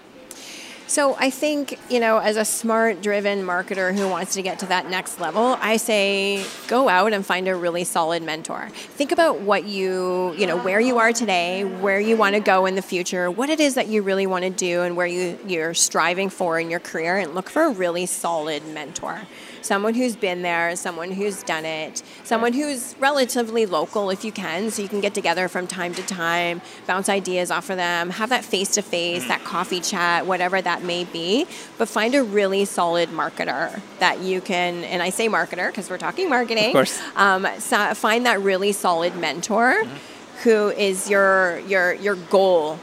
So 0.86 1.16
I 1.18 1.30
think, 1.30 1.78
you 1.88 2.00
know, 2.00 2.18
as 2.18 2.36
a 2.36 2.44
smart 2.44 3.00
driven 3.00 3.42
marketer 3.44 3.94
who 3.96 4.08
wants 4.08 4.34
to 4.34 4.42
get 4.42 4.58
to 4.58 4.66
that 4.66 4.90
next 4.90 5.20
level, 5.20 5.56
I 5.60 5.76
say 5.78 6.44
go 6.68 6.88
out 6.88 7.12
and 7.12 7.24
find 7.24 7.48
a 7.48 7.56
really 7.56 7.84
solid 7.84 8.22
mentor. 8.22 8.68
Think 8.72 9.10
about 9.10 9.40
what 9.40 9.64
you, 9.64 10.34
you 10.36 10.46
know, 10.46 10.58
where 10.58 10.80
you 10.80 10.98
are 10.98 11.12
today, 11.12 11.64
where 11.64 11.98
you 11.98 12.16
want 12.16 12.34
to 12.34 12.40
go 12.40 12.66
in 12.66 12.74
the 12.74 12.82
future, 12.82 13.30
what 13.30 13.48
it 13.48 13.60
is 13.60 13.74
that 13.74 13.88
you 13.88 14.02
really 14.02 14.26
want 14.26 14.44
to 14.44 14.50
do 14.50 14.82
and 14.82 14.96
where 14.96 15.06
you 15.06 15.38
you're 15.46 15.74
striving 15.74 16.28
for 16.28 16.60
in 16.60 16.70
your 16.70 16.80
career 16.80 17.16
and 17.16 17.34
look 17.34 17.48
for 17.48 17.62
a 17.62 17.70
really 17.70 18.06
solid 18.06 18.66
mentor 18.66 19.22
someone 19.62 19.94
who's 19.94 20.16
been 20.16 20.42
there, 20.42 20.76
someone 20.76 21.10
who's 21.10 21.42
done 21.42 21.64
it, 21.64 22.02
someone 22.24 22.52
who's 22.52 22.94
relatively 22.98 23.64
local 23.66 24.10
if 24.10 24.24
you 24.24 24.32
can, 24.32 24.70
so 24.70 24.82
you 24.82 24.88
can 24.88 25.00
get 25.00 25.14
together 25.14 25.48
from 25.48 25.66
time 25.66 25.94
to 25.94 26.02
time, 26.02 26.60
bounce 26.86 27.08
ideas 27.08 27.50
off 27.50 27.70
of 27.70 27.76
them, 27.76 28.10
have 28.10 28.28
that 28.28 28.44
face 28.44 28.70
to 28.74 28.82
face, 28.82 29.26
that 29.28 29.42
coffee 29.44 29.80
chat, 29.80 30.26
whatever 30.26 30.60
that 30.60 30.82
may 30.82 31.04
be. 31.04 31.46
But 31.78 31.88
find 31.88 32.14
a 32.14 32.22
really 32.22 32.64
solid 32.64 33.08
marketer 33.08 33.80
that 33.98 34.20
you 34.20 34.40
can, 34.40 34.84
and 34.84 35.02
I 35.02 35.10
say 35.10 35.28
marketer 35.28 35.68
because 35.68 35.88
we're 35.88 35.98
talking 35.98 36.28
marketing. 36.28 36.66
Of 36.66 36.72
course. 36.72 37.00
Um, 37.16 37.46
so 37.58 37.94
find 37.94 38.26
that 38.26 38.40
really 38.40 38.72
solid 38.72 39.16
mentor. 39.16 39.74
Mm-hmm. 39.74 39.96
Who 40.42 40.70
is 40.70 41.08
your 41.08 41.60
your 41.60 41.94
your 41.94 42.16
goal, 42.16 42.80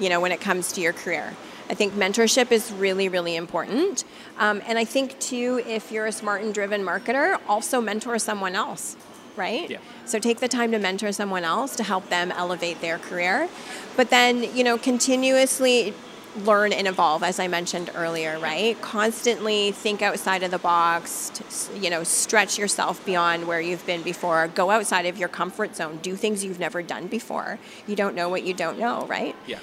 you 0.00 0.08
know, 0.08 0.20
when 0.20 0.32
it 0.32 0.40
comes 0.40 0.72
to 0.72 0.80
your 0.80 0.94
career? 0.94 1.34
I 1.68 1.74
think 1.74 1.94
mentorship 1.94 2.52
is 2.52 2.72
really, 2.72 3.08
really 3.08 3.36
important. 3.36 4.04
Um, 4.38 4.62
and 4.66 4.78
I 4.78 4.84
think, 4.84 5.18
too, 5.20 5.62
if 5.66 5.92
you're 5.92 6.06
a 6.06 6.12
smart 6.12 6.42
and 6.42 6.52
driven 6.52 6.82
marketer, 6.82 7.40
also 7.48 7.80
mentor 7.80 8.18
someone 8.18 8.54
else, 8.54 8.96
right? 9.36 9.70
Yeah. 9.70 9.78
So 10.06 10.18
take 10.18 10.40
the 10.40 10.48
time 10.48 10.72
to 10.72 10.78
mentor 10.78 11.12
someone 11.12 11.44
else 11.44 11.76
to 11.76 11.82
help 11.82 12.08
them 12.08 12.32
elevate 12.32 12.80
their 12.80 12.98
career. 12.98 13.48
But 13.96 14.10
then, 14.10 14.56
you 14.56 14.64
know, 14.64 14.76
continuously 14.76 15.94
learn 16.36 16.72
and 16.72 16.88
evolve 16.88 17.22
as 17.22 17.38
i 17.38 17.46
mentioned 17.46 17.90
earlier 17.94 18.38
right 18.40 18.80
constantly 18.82 19.70
think 19.70 20.02
outside 20.02 20.42
of 20.42 20.50
the 20.50 20.58
box 20.58 21.30
to, 21.30 21.78
you 21.78 21.88
know 21.88 22.02
stretch 22.02 22.58
yourself 22.58 23.04
beyond 23.06 23.46
where 23.46 23.60
you've 23.60 23.86
been 23.86 24.02
before 24.02 24.48
go 24.48 24.70
outside 24.70 25.06
of 25.06 25.16
your 25.16 25.28
comfort 25.28 25.76
zone 25.76 25.96
do 26.02 26.16
things 26.16 26.44
you've 26.44 26.58
never 26.58 26.82
done 26.82 27.06
before 27.06 27.58
you 27.86 27.94
don't 27.94 28.16
know 28.16 28.28
what 28.28 28.42
you 28.42 28.52
don't 28.52 28.78
know 28.78 29.06
right 29.06 29.36
yeah 29.46 29.58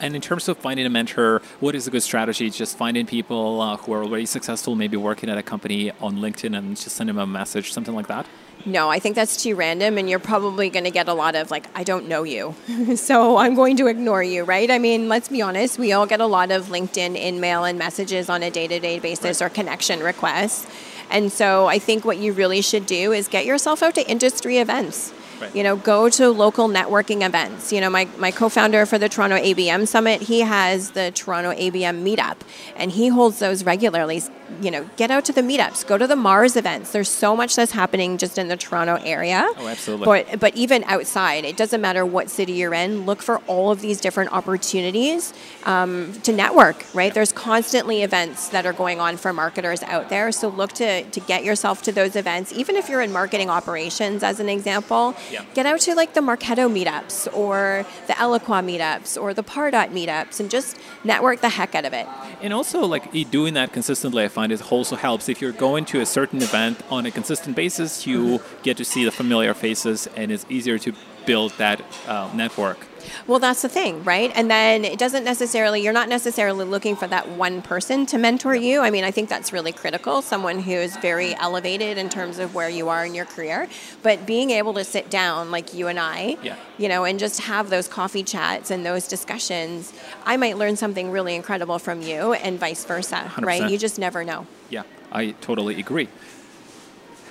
and 0.00 0.14
in 0.14 0.20
terms 0.20 0.48
of 0.48 0.58
finding 0.58 0.86
a 0.86 0.90
mentor, 0.90 1.42
what 1.60 1.74
is 1.74 1.86
a 1.86 1.90
good 1.90 2.02
strategy? 2.02 2.50
Just 2.50 2.76
finding 2.76 3.06
people 3.06 3.60
uh, 3.60 3.76
who 3.76 3.92
are 3.92 4.04
already 4.04 4.26
successful, 4.26 4.74
maybe 4.74 4.96
working 4.96 5.28
at 5.28 5.38
a 5.38 5.42
company 5.42 5.90
on 6.00 6.16
LinkedIn, 6.16 6.56
and 6.56 6.76
just 6.76 6.96
send 6.96 7.08
them 7.08 7.18
a 7.18 7.26
message, 7.26 7.72
something 7.72 7.94
like 7.94 8.06
that. 8.06 8.26
No, 8.64 8.90
I 8.90 8.98
think 8.98 9.14
that's 9.14 9.42
too 9.42 9.54
random, 9.54 9.98
and 9.98 10.10
you're 10.10 10.18
probably 10.18 10.68
going 10.68 10.84
to 10.84 10.90
get 10.90 11.08
a 11.08 11.14
lot 11.14 11.34
of 11.34 11.50
like, 11.50 11.66
I 11.74 11.84
don't 11.84 12.08
know 12.08 12.24
you, 12.24 12.54
so 12.96 13.36
I'm 13.36 13.54
going 13.54 13.76
to 13.76 13.86
ignore 13.86 14.22
you, 14.22 14.44
right? 14.44 14.70
I 14.70 14.78
mean, 14.78 15.08
let's 15.08 15.28
be 15.28 15.42
honest, 15.42 15.78
we 15.78 15.92
all 15.92 16.06
get 16.06 16.20
a 16.20 16.26
lot 16.26 16.50
of 16.50 16.66
LinkedIn 16.66 17.16
in 17.16 17.40
mail 17.40 17.64
and 17.64 17.78
messages 17.78 18.28
on 18.28 18.42
a 18.42 18.50
day 18.50 18.66
to 18.66 18.80
day 18.80 18.98
basis 18.98 19.40
right. 19.40 19.46
or 19.46 19.48
connection 19.48 20.00
requests. 20.00 20.66
And 21.10 21.32
so 21.32 21.66
I 21.66 21.78
think 21.78 22.04
what 22.04 22.18
you 22.18 22.32
really 22.32 22.60
should 22.60 22.84
do 22.84 23.12
is 23.12 23.28
get 23.28 23.46
yourself 23.46 23.82
out 23.82 23.94
to 23.94 24.08
industry 24.08 24.58
events. 24.58 25.12
Right. 25.40 25.54
You 25.54 25.62
know, 25.62 25.76
go 25.76 26.08
to 26.08 26.30
local 26.30 26.68
networking 26.68 27.26
events. 27.26 27.72
You 27.72 27.80
know, 27.80 27.90
my, 27.90 28.06
my 28.18 28.30
co-founder 28.30 28.86
for 28.86 28.98
the 28.98 29.08
Toronto 29.08 29.36
ABM 29.36 29.86
Summit, 29.86 30.22
he 30.22 30.40
has 30.40 30.92
the 30.92 31.10
Toronto 31.12 31.52
ABM 31.52 32.02
meetup, 32.02 32.38
and 32.76 32.90
he 32.90 33.08
holds 33.08 33.38
those 33.38 33.64
regularly. 33.64 34.22
You 34.62 34.70
know, 34.70 34.88
get 34.96 35.10
out 35.10 35.26
to 35.26 35.32
the 35.32 35.42
meetups, 35.42 35.86
go 35.86 35.98
to 35.98 36.06
the 36.06 36.16
Mars 36.16 36.56
events. 36.56 36.90
There's 36.92 37.10
so 37.10 37.36
much 37.36 37.54
that's 37.54 37.72
happening 37.72 38.16
just 38.16 38.38
in 38.38 38.48
the 38.48 38.56
Toronto 38.56 38.98
area. 39.04 39.46
Oh, 39.58 39.68
absolutely. 39.68 40.06
But 40.06 40.40
but 40.40 40.56
even 40.56 40.84
outside, 40.84 41.44
it 41.44 41.56
doesn't 41.56 41.80
matter 41.80 42.06
what 42.06 42.30
city 42.30 42.52
you're 42.52 42.72
in. 42.72 43.04
Look 43.04 43.20
for 43.22 43.38
all 43.46 43.70
of 43.70 43.82
these 43.82 44.00
different 44.00 44.32
opportunities 44.32 45.34
um, 45.64 46.14
to 46.22 46.32
network. 46.32 46.84
Right? 46.94 47.12
There's 47.12 47.30
constantly 47.30 48.02
events 48.02 48.48
that 48.48 48.64
are 48.64 48.72
going 48.72 49.00
on 49.00 49.18
for 49.18 49.32
marketers 49.34 49.82
out 49.82 50.08
there. 50.08 50.32
So 50.32 50.48
look 50.48 50.72
to 50.74 51.02
to 51.02 51.20
get 51.20 51.44
yourself 51.44 51.82
to 51.82 51.92
those 51.92 52.16
events. 52.16 52.52
Even 52.52 52.76
if 52.76 52.88
you're 52.88 53.02
in 53.02 53.12
marketing 53.12 53.50
operations, 53.50 54.22
as 54.22 54.40
an 54.40 54.48
example, 54.48 55.14
Yeah. 55.30 55.44
get 55.54 55.66
out 55.66 55.80
to 55.80 55.94
like 55.94 56.14
the 56.14 56.20
Marketo 56.20 56.68
meetups 56.72 57.28
or 57.36 57.84
the 58.06 58.14
Eloqua 58.14 58.62
meetups 58.64 59.20
or 59.20 59.34
the 59.34 59.42
Pardot 59.42 59.90
meetups, 59.90 60.40
and 60.40 60.50
just 60.50 60.78
network 61.04 61.40
the 61.40 61.48
heck 61.50 61.74
out 61.74 61.84
of 61.84 61.92
it. 61.92 62.06
And 62.40 62.52
also, 62.52 62.86
like 62.86 63.14
e- 63.14 63.24
doing 63.24 63.54
that 63.54 63.72
consistently, 63.72 64.24
I 64.24 64.28
find 64.28 64.52
it 64.52 64.72
also 64.72 64.96
helps. 64.96 65.28
If 65.28 65.40
you're 65.40 65.52
going 65.52 65.84
to 65.86 66.00
a 66.00 66.06
certain 66.06 66.40
event 66.42 66.80
on 66.90 67.06
a 67.06 67.10
consistent 67.10 67.56
basis, 67.56 68.06
you 68.06 68.40
get 68.62 68.76
to 68.76 68.84
see 68.84 69.04
the 69.04 69.10
familiar 69.12 69.54
faces, 69.54 70.08
and 70.16 70.30
it's 70.32 70.46
easier 70.48 70.78
to 70.78 70.92
build 71.26 71.52
that 71.58 71.82
uh, 72.06 72.30
network. 72.34 72.78
Well, 73.26 73.38
that's 73.38 73.62
the 73.62 73.68
thing, 73.68 74.04
right? 74.04 74.30
And 74.34 74.50
then 74.50 74.84
it 74.84 74.98
doesn't 74.98 75.24
necessarily, 75.24 75.82
you're 75.82 75.92
not 75.92 76.08
necessarily 76.08 76.64
looking 76.64 76.96
for 76.96 77.06
that 77.08 77.28
one 77.28 77.62
person 77.62 78.06
to 78.06 78.18
mentor 78.18 78.54
you. 78.54 78.80
I 78.80 78.90
mean, 78.90 79.04
I 79.04 79.10
think 79.10 79.28
that's 79.28 79.52
really 79.52 79.72
critical, 79.72 80.22
someone 80.22 80.60
who 80.60 80.72
is 80.72 80.96
very 80.98 81.34
elevated 81.36 81.98
in 81.98 82.08
terms 82.08 82.38
of 82.38 82.54
where 82.54 82.68
you 82.68 82.88
are 82.88 83.04
in 83.04 83.14
your 83.14 83.24
career. 83.24 83.68
But 84.02 84.26
being 84.26 84.50
able 84.50 84.74
to 84.74 84.84
sit 84.84 85.10
down 85.10 85.50
like 85.50 85.74
you 85.74 85.88
and 85.88 85.98
I, 85.98 86.36
Yeah. 86.42 86.56
you 86.78 86.88
know, 86.88 87.04
and 87.04 87.18
just 87.18 87.40
have 87.42 87.70
those 87.70 87.88
coffee 87.88 88.22
chats 88.22 88.70
and 88.70 88.84
those 88.84 89.08
discussions, 89.08 89.92
I 90.24 90.36
might 90.36 90.56
learn 90.58 90.76
something 90.76 91.10
really 91.10 91.34
incredible 91.34 91.78
from 91.78 92.02
you 92.02 92.32
and 92.34 92.58
vice 92.58 92.84
versa, 92.84 93.30
right? 93.40 93.62
100%. 93.62 93.70
You 93.70 93.78
just 93.78 93.98
never 93.98 94.24
know. 94.24 94.46
Yeah, 94.70 94.82
I 95.12 95.32
totally 95.40 95.78
agree. 95.80 96.08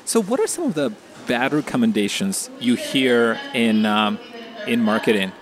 So, 0.05 0.21
what 0.21 0.39
are 0.39 0.47
some 0.47 0.65
of 0.65 0.73
the 0.73 0.93
bad 1.27 1.51
recommendations 1.53 2.49
you 2.59 2.75
hear 2.75 3.37
in 3.53 3.85
um, 3.85 4.17
in 4.65 4.81
marketing 4.81 5.33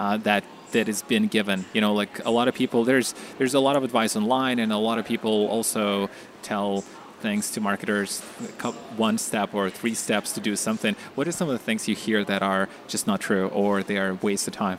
uh, 0.00 0.16
that 0.16 0.44
that 0.72 0.86
has 0.86 1.02
been 1.02 1.26
given? 1.26 1.64
You 1.74 1.80
know, 1.82 1.92
like 1.92 2.24
a 2.24 2.30
lot 2.30 2.48
of 2.48 2.54
people, 2.54 2.84
there's 2.84 3.14
there's 3.38 3.54
a 3.54 3.60
lot 3.60 3.76
of 3.76 3.84
advice 3.84 4.16
online, 4.16 4.58
and 4.58 4.72
a 4.72 4.78
lot 4.78 4.98
of 4.98 5.04
people 5.04 5.46
also 5.48 6.08
tell 6.42 6.82
things 7.20 7.50
to 7.50 7.60
marketers 7.60 8.20
one 8.96 9.18
step 9.18 9.54
or 9.54 9.68
three 9.68 9.94
steps 9.94 10.32
to 10.32 10.40
do 10.40 10.56
something. 10.56 10.96
What 11.16 11.28
are 11.28 11.32
some 11.32 11.50
of 11.50 11.52
the 11.52 11.64
things 11.64 11.86
you 11.86 11.94
hear 11.94 12.24
that 12.24 12.42
are 12.42 12.66
just 12.88 13.06
not 13.06 13.20
true 13.20 13.48
or 13.48 13.82
they 13.82 13.98
are 13.98 14.10
a 14.10 14.14
waste 14.14 14.48
of 14.48 14.54
time? 14.54 14.78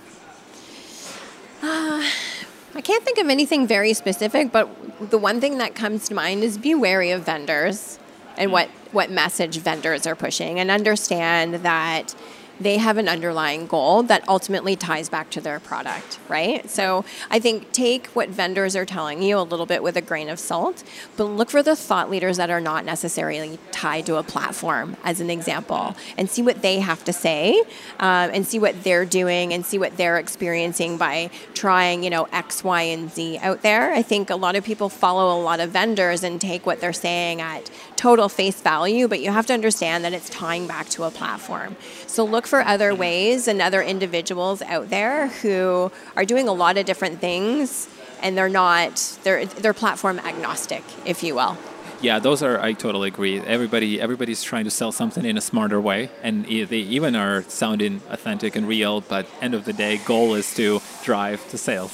I 1.61 2.81
can't 2.81 3.03
think 3.03 3.19
of 3.19 3.29
anything 3.29 3.67
very 3.67 3.93
specific, 3.93 4.51
but 4.51 4.67
the 5.11 5.19
one 5.19 5.39
thing 5.39 5.59
that 5.59 5.75
comes 5.75 6.07
to 6.07 6.15
mind 6.15 6.43
is 6.43 6.57
be 6.57 6.73
wary 6.73 7.11
of 7.11 7.21
vendors 7.23 7.99
and 8.37 8.51
what, 8.51 8.69
what 8.91 9.11
message 9.11 9.57
vendors 9.57 10.07
are 10.07 10.15
pushing 10.15 10.59
and 10.59 10.71
understand 10.71 11.53
that 11.55 12.15
they 12.61 12.77
have 12.77 12.97
an 12.97 13.07
underlying 13.07 13.67
goal 13.67 14.03
that 14.03 14.27
ultimately 14.27 14.75
ties 14.75 15.09
back 15.09 15.29
to 15.31 15.41
their 15.41 15.59
product, 15.59 16.19
right? 16.27 16.69
So 16.69 17.05
I 17.29 17.39
think 17.39 17.71
take 17.71 18.07
what 18.07 18.29
vendors 18.29 18.75
are 18.75 18.85
telling 18.85 19.21
you 19.21 19.37
a 19.37 19.41
little 19.41 19.65
bit 19.65 19.83
with 19.83 19.97
a 19.97 20.01
grain 20.01 20.29
of 20.29 20.39
salt, 20.39 20.83
but 21.17 21.25
look 21.25 21.49
for 21.49 21.63
the 21.63 21.75
thought 21.75 22.09
leaders 22.09 22.37
that 22.37 22.49
are 22.49 22.61
not 22.61 22.85
necessarily 22.85 23.59
tied 23.71 24.05
to 24.05 24.17
a 24.17 24.23
platform, 24.23 24.95
as 25.03 25.19
an 25.19 25.29
example, 25.29 25.95
and 26.17 26.29
see 26.29 26.41
what 26.41 26.61
they 26.61 26.79
have 26.79 27.03
to 27.03 27.13
say 27.13 27.59
um, 27.99 28.31
and 28.33 28.45
see 28.45 28.59
what 28.59 28.83
they're 28.83 29.05
doing 29.05 29.53
and 29.53 29.65
see 29.65 29.77
what 29.77 29.97
they're 29.97 30.17
experiencing 30.17 30.97
by 30.97 31.29
trying, 31.53 32.03
you 32.03 32.09
know, 32.09 32.27
X, 32.31 32.63
Y, 32.63 32.81
and 32.81 33.11
Z 33.11 33.39
out 33.39 33.61
there. 33.61 33.91
I 33.91 34.01
think 34.01 34.29
a 34.29 34.35
lot 34.35 34.55
of 34.55 34.63
people 34.63 34.89
follow 34.89 35.39
a 35.39 35.41
lot 35.41 35.59
of 35.59 35.71
vendors 35.71 36.23
and 36.23 36.39
take 36.39 36.65
what 36.65 36.79
they're 36.79 36.93
saying 36.93 37.41
at 37.41 37.69
total 38.01 38.29
face 38.29 38.59
value, 38.61 39.07
but 39.07 39.19
you 39.19 39.29
have 39.29 39.45
to 39.45 39.53
understand 39.53 40.03
that 40.03 40.11
it's 40.11 40.27
tying 40.31 40.65
back 40.65 40.89
to 40.89 41.03
a 41.03 41.11
platform. 41.11 41.75
So 42.07 42.25
look 42.25 42.47
for 42.47 42.61
other 42.61 42.89
mm-hmm. 42.89 42.99
ways 42.99 43.47
and 43.47 43.61
other 43.61 43.83
individuals 43.83 44.63
out 44.63 44.89
there 44.89 45.27
who 45.27 45.91
are 46.15 46.25
doing 46.25 46.47
a 46.47 46.53
lot 46.53 46.77
of 46.77 46.85
different 46.87 47.21
things 47.21 47.87
and 48.23 48.35
they're 48.35 48.49
not 48.49 49.19
they're 49.23 49.45
they're 49.45 49.73
platform 49.73 50.17
agnostic, 50.19 50.83
if 51.05 51.21
you 51.21 51.35
will. 51.35 51.55
Yeah, 52.01 52.17
those 52.17 52.41
are. 52.41 52.59
I 52.59 52.73
totally 52.73 53.09
agree. 53.09 53.39
Everybody, 53.39 54.01
everybody's 54.01 54.41
trying 54.41 54.63
to 54.63 54.71
sell 54.71 54.91
something 54.91 55.23
in 55.23 55.37
a 55.37 55.41
smarter 55.41 55.79
way, 55.79 56.09
and 56.23 56.45
they 56.45 56.83
even 56.97 57.15
are 57.15 57.43
sounding 57.43 58.01
authentic 58.09 58.55
and 58.55 58.67
real. 58.67 59.01
But 59.01 59.27
end 59.39 59.53
of 59.53 59.65
the 59.65 59.73
day, 59.73 59.97
goal 60.05 60.33
is 60.33 60.55
to 60.55 60.81
drive 61.03 61.39
the 61.51 61.59
sales. 61.59 61.93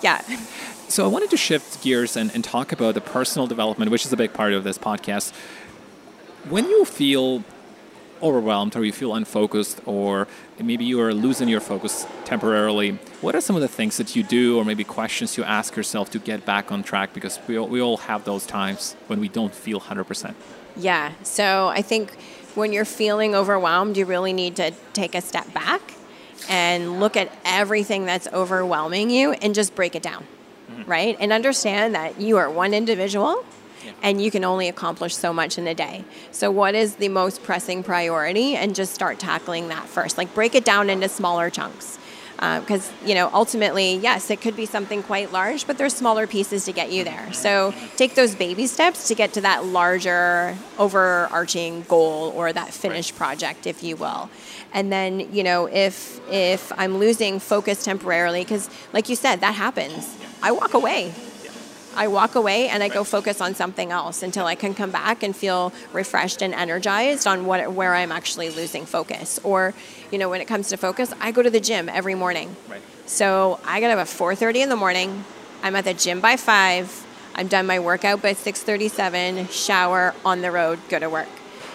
Yeah. 0.00 0.22
So 0.88 1.04
I 1.04 1.08
wanted 1.08 1.30
to 1.30 1.36
shift 1.36 1.82
gears 1.82 2.16
and, 2.16 2.34
and 2.34 2.42
talk 2.42 2.72
about 2.72 2.94
the 2.94 3.00
personal 3.00 3.46
development, 3.46 3.90
which 3.90 4.06
is 4.06 4.12
a 4.12 4.16
big 4.16 4.32
part 4.32 4.54
of 4.54 4.64
this 4.64 4.78
podcast. 4.78 5.34
When 6.48 6.64
you 6.64 6.84
feel 6.86 7.44
overwhelmed 8.22 8.74
or 8.74 8.84
you 8.84 8.92
feel 8.92 9.14
unfocused 9.14 9.80
or 9.86 10.26
maybe 10.58 10.84
you 10.84 11.00
are 11.00 11.12
losing 11.12 11.46
your 11.48 11.60
focus 11.60 12.06
temporarily, 12.24 12.92
what 13.20 13.34
are 13.34 13.40
some 13.40 13.54
of 13.54 13.62
the 13.62 13.68
things 13.68 13.96
that 13.98 14.16
you 14.16 14.22
do 14.22 14.58
or 14.58 14.64
maybe 14.64 14.82
questions 14.82 15.36
you 15.36 15.44
ask 15.44 15.76
yourself 15.76 16.10
to 16.10 16.18
get 16.18 16.44
back 16.46 16.72
on 16.72 16.82
track? 16.82 17.12
Because 17.12 17.38
we 17.46 17.58
all, 17.58 17.68
we 17.68 17.80
all 17.80 17.98
have 17.98 18.24
those 18.24 18.46
times 18.46 18.96
when 19.08 19.20
we 19.20 19.28
don't 19.28 19.54
feel 19.54 19.80
100%. 19.80 20.34
Yeah. 20.76 21.12
So 21.22 21.68
I 21.68 21.82
think 21.82 22.16
when 22.54 22.72
you're 22.72 22.84
feeling 22.84 23.34
overwhelmed, 23.34 23.96
you 23.96 24.06
really 24.06 24.32
need 24.32 24.56
to 24.56 24.72
take 24.94 25.14
a 25.14 25.20
step 25.20 25.52
back 25.52 25.82
and 26.48 26.98
look 26.98 27.16
at 27.16 27.30
everything 27.44 28.06
that's 28.06 28.26
overwhelming 28.28 29.10
you 29.10 29.32
and 29.32 29.54
just 29.54 29.74
break 29.74 29.94
it 29.94 30.02
down, 30.02 30.26
Mm-hmm. 30.78 30.90
right? 30.90 31.16
And 31.18 31.32
understand 31.32 31.94
that 31.94 32.20
you 32.20 32.36
are 32.36 32.48
one 32.48 32.72
individual 32.72 33.44
and 34.02 34.22
you 34.22 34.30
can 34.30 34.44
only 34.44 34.68
accomplish 34.68 35.16
so 35.16 35.32
much 35.32 35.58
in 35.58 35.66
a 35.66 35.74
day. 35.74 36.04
So, 36.30 36.50
what 36.50 36.74
is 36.74 36.96
the 36.96 37.08
most 37.08 37.42
pressing 37.42 37.82
priority? 37.82 38.54
And 38.54 38.74
just 38.74 38.94
start 38.94 39.18
tackling 39.18 39.68
that 39.68 39.86
first. 39.86 40.18
Like, 40.18 40.34
break 40.34 40.54
it 40.54 40.64
down 40.64 40.90
into 40.90 41.08
smaller 41.08 41.50
chunks. 41.50 41.98
Uh, 42.38 42.60
because, 42.60 42.92
you 43.04 43.16
know, 43.16 43.28
ultimately, 43.34 43.96
yes, 43.96 44.30
it 44.30 44.40
could 44.40 44.54
be 44.54 44.64
something 44.64 45.02
quite 45.02 45.32
large, 45.32 45.66
but 45.66 45.76
there's 45.76 45.92
smaller 45.92 46.24
pieces 46.24 46.64
to 46.66 46.72
get 46.72 46.92
you 46.92 47.02
there. 47.02 47.32
So, 47.32 47.74
take 47.96 48.14
those 48.14 48.36
baby 48.36 48.68
steps 48.68 49.08
to 49.08 49.16
get 49.16 49.32
to 49.32 49.40
that 49.40 49.64
larger, 49.64 50.56
overarching 50.78 51.82
goal 51.88 52.32
or 52.36 52.52
that 52.52 52.72
finished 52.72 53.16
project, 53.16 53.66
if 53.66 53.82
you 53.82 53.96
will. 53.96 54.30
And 54.72 54.92
then, 54.92 55.32
you 55.34 55.42
know, 55.42 55.66
if 55.66 56.20
if 56.30 56.70
I'm 56.78 56.98
losing 56.98 57.40
focus 57.40 57.84
temporarily, 57.84 58.44
because, 58.44 58.70
like 58.92 59.08
you 59.08 59.16
said, 59.16 59.40
that 59.40 59.54
happens, 59.54 60.17
I 60.42 60.52
walk 60.52 60.74
away. 60.74 61.12
I 61.96 62.06
walk 62.06 62.36
away 62.36 62.68
and 62.68 62.82
I 62.82 62.88
go 62.88 63.02
focus 63.02 63.40
on 63.40 63.54
something 63.56 63.90
else 63.90 64.22
until 64.22 64.46
I 64.46 64.54
can 64.54 64.72
come 64.74 64.92
back 64.92 65.24
and 65.24 65.34
feel 65.34 65.72
refreshed 65.92 66.42
and 66.42 66.54
energized 66.54 67.26
on 67.26 67.44
what 67.44 67.72
where 67.72 67.94
I'm 67.94 68.12
actually 68.12 68.50
losing 68.50 68.86
focus. 68.86 69.40
Or, 69.42 69.74
you 70.12 70.18
know, 70.18 70.28
when 70.28 70.40
it 70.40 70.44
comes 70.46 70.68
to 70.68 70.76
focus, 70.76 71.12
I 71.20 71.32
go 71.32 71.42
to 71.42 71.50
the 71.50 71.58
gym 71.58 71.88
every 71.88 72.14
morning. 72.14 72.54
Right. 72.68 72.80
So 73.06 73.58
I 73.64 73.80
get 73.80 73.90
up 73.90 73.98
at 73.98 74.06
4:30 74.06 74.62
in 74.62 74.68
the 74.68 74.76
morning. 74.76 75.24
I'm 75.62 75.74
at 75.74 75.84
the 75.84 75.94
gym 75.94 76.20
by 76.20 76.36
five. 76.36 77.04
I'm 77.34 77.48
done 77.48 77.66
my 77.66 77.80
workout 77.80 78.22
by 78.22 78.32
6:37. 78.34 79.48
Shower 79.50 80.14
on 80.24 80.40
the 80.40 80.52
road, 80.52 80.78
go 80.88 81.00
to 81.00 81.10
work. 81.10 81.28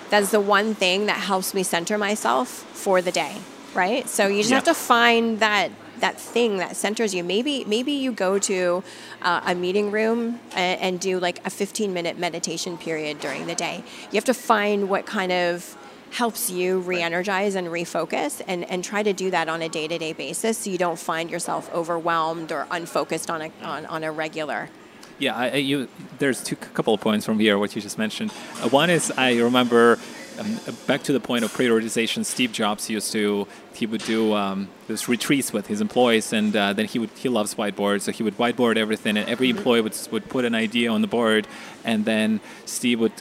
That's 0.10 0.32
the 0.32 0.40
one 0.40 0.74
thing 0.76 1.08
that 1.08 1.18
helps 1.18 1.54
me 1.54 1.64
center 1.64 1.98
myself 1.98 2.48
for 2.72 3.02
the 3.02 3.12
day. 3.12 3.38
Right. 3.74 4.08
So 4.08 4.28
you 4.28 4.38
just 4.38 4.52
Yeah. 4.52 4.58
have 4.58 4.64
to 4.66 4.74
find 4.76 5.40
that 5.40 5.72
that 6.04 6.20
thing 6.20 6.58
that 6.58 6.76
centers 6.76 7.16
you. 7.16 7.24
Maybe 7.24 7.64
maybe 7.64 7.94
you 7.94 8.12
go 8.12 8.38
to 8.38 8.84
uh, 9.22 9.40
a 9.46 9.56
meeting 9.56 9.90
room 9.90 10.38
and, 10.54 10.82
and 10.82 11.00
do 11.00 11.18
like 11.18 11.40
a 11.48 11.50
15 11.50 11.94
minute 11.94 12.20
meditation 12.20 12.78
period 12.78 13.22
during 13.22 13.48
the 13.48 13.56
day. 13.56 13.84
You 14.12 14.18
have 14.18 14.26
to 14.26 14.34
find 14.34 14.90
what 14.90 15.06
kind 15.06 15.32
of 15.32 15.78
helps 16.12 16.52
you 16.52 16.80
re-energize 16.80 17.56
and 17.56 17.68
refocus 17.70 18.42
and, 18.48 18.70
and 18.70 18.84
try 18.84 19.02
to 19.02 19.14
do 19.14 19.32
that 19.32 19.48
on 19.50 19.64
a 19.64 19.70
day-to-day 19.70 20.14
basis 20.14 20.60
so 20.60 20.70
you 20.70 20.78
don't 20.78 21.00
find 21.00 21.32
yourself 21.32 21.74
overwhelmed 21.74 22.52
or 22.52 22.68
unfocused 22.70 23.32
on 23.32 23.42
a, 23.42 23.52
on, 23.64 23.86
on 23.88 24.04
a 24.04 24.12
regular 24.12 24.70
Yeah, 25.18 25.36
I, 25.36 25.56
you, 25.56 25.88
there's 26.20 26.44
two 26.44 26.56
couple 26.56 26.94
of 26.94 27.02
points 27.02 27.26
from 27.26 27.40
here 27.40 27.58
what 27.58 27.76
you 27.76 27.82
just 27.82 27.98
mentioned. 27.98 28.32
Uh, 28.62 28.70
one 28.70 28.92
is 28.92 29.12
I 29.18 29.40
remember 29.40 29.98
um, 30.40 30.60
back 30.88 31.04
to 31.04 31.14
the 31.14 31.20
point 31.20 31.44
of 31.44 31.52
prioritization. 31.54 32.26
Steve 32.26 32.52
Jobs 32.52 32.90
used 32.90 33.12
to 33.12 33.48
he 33.74 33.86
would 33.86 34.04
do 34.04 34.34
um, 34.34 34.70
those 34.88 35.08
retreats 35.08 35.52
with 35.52 35.68
his 35.68 35.82
employees, 35.82 36.34
and 36.34 36.56
uh, 36.56 36.74
then 36.74 36.86
he 36.86 37.00
would 37.00 37.10
he 37.12 37.30
loves 37.30 37.56
whiteboards, 37.56 38.02
so 38.02 38.12
he 38.12 38.24
would 38.24 38.38
whiteboard 38.38 38.78
everything, 38.78 39.18
and 39.18 39.28
every 39.30 39.50
employee 39.50 39.82
would 39.82 39.98
would 40.12 40.30
put 40.30 40.46
an 40.46 40.56
idea 40.56 40.92
on 40.92 41.02
the 41.02 41.08
board, 41.08 41.48
and 41.84 42.06
then 42.06 42.40
Steve 42.66 43.00
would 43.00 43.14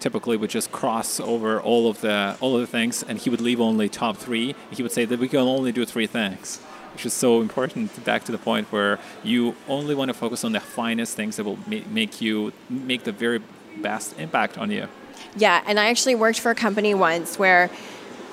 typically 0.00 0.36
would 0.36 0.50
just 0.50 0.70
cross 0.70 1.18
over 1.20 1.60
all 1.60 1.88
of 1.88 2.00
the 2.00 2.36
all 2.40 2.54
of 2.54 2.60
the 2.60 2.66
things, 2.66 3.02
and 3.02 3.18
he 3.18 3.30
would 3.30 3.40
leave 3.40 3.60
only 3.60 3.88
top 3.88 4.16
three. 4.16 4.54
He 4.70 4.82
would 4.82 4.92
say 4.92 5.04
that 5.04 5.18
we 5.18 5.28
can 5.28 5.40
only 5.40 5.72
do 5.72 5.84
three 5.84 6.06
things 6.06 6.60
which 6.94 7.06
is 7.06 7.12
so 7.12 7.40
important 7.40 8.04
back 8.04 8.24
to 8.24 8.32
the 8.32 8.38
point 8.38 8.66
where 8.72 8.98
you 9.22 9.54
only 9.68 9.94
want 9.94 10.08
to 10.08 10.14
focus 10.14 10.42
on 10.42 10.50
the 10.50 10.58
finest 10.58 11.14
things 11.14 11.36
that 11.36 11.44
will 11.44 11.58
make 11.68 12.20
you 12.20 12.52
make 12.68 13.04
the 13.04 13.12
very 13.12 13.40
best 13.80 14.18
impact 14.18 14.58
on 14.58 14.70
you 14.70 14.88
Yeah, 15.36 15.62
and 15.66 15.78
I 15.78 15.88
actually 15.90 16.14
worked 16.14 16.40
for 16.40 16.50
a 16.50 16.54
company 16.54 16.94
once 16.94 17.38
where 17.38 17.68